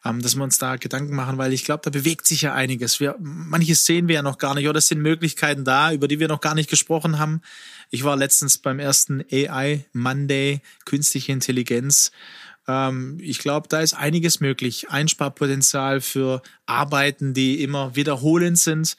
[0.04, 3.00] ähm, dass wir uns da Gedanken machen, weil ich glaube, da bewegt sich ja einiges.
[3.00, 6.20] Wir, manches sehen wir ja noch gar nicht oder es sind Möglichkeiten da, über die
[6.20, 7.42] wir noch gar nicht gesprochen haben.
[7.90, 12.12] Ich war letztens beim ersten AI Monday, künstliche Intelligenz
[12.68, 14.90] Ähm, ich glaube, da ist einiges möglich.
[14.90, 18.96] Einsparpotenzial für Arbeiten, die immer wiederholend sind,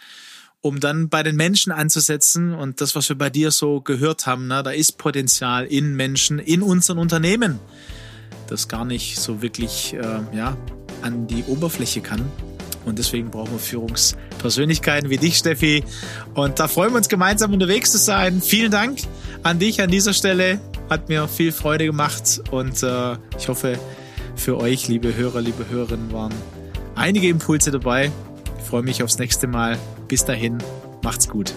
[0.62, 2.54] um dann bei den Menschen anzusetzen.
[2.54, 6.40] Und das, was wir bei dir so gehört haben, ne, da ist Potenzial in Menschen,
[6.40, 7.60] in unseren Unternehmen,
[8.48, 10.56] das gar nicht so wirklich äh, ja,
[11.02, 12.22] an die Oberfläche kann.
[12.86, 15.84] Und deswegen brauchen wir Führungspersönlichkeiten wie dich, Steffi.
[16.34, 18.42] Und da freuen wir uns gemeinsam unterwegs zu sein.
[18.42, 19.00] Vielen Dank
[19.44, 20.60] an dich an dieser Stelle.
[20.90, 23.80] Hat mir viel Freude gemacht und äh, ich hoffe,
[24.36, 26.34] für euch, liebe Hörer, liebe Hörerinnen, waren
[26.96, 28.12] einige Impulse dabei.
[28.72, 29.78] Freue mich aufs nächste Mal.
[30.08, 30.58] Bis dahin,
[31.04, 31.54] macht's gut.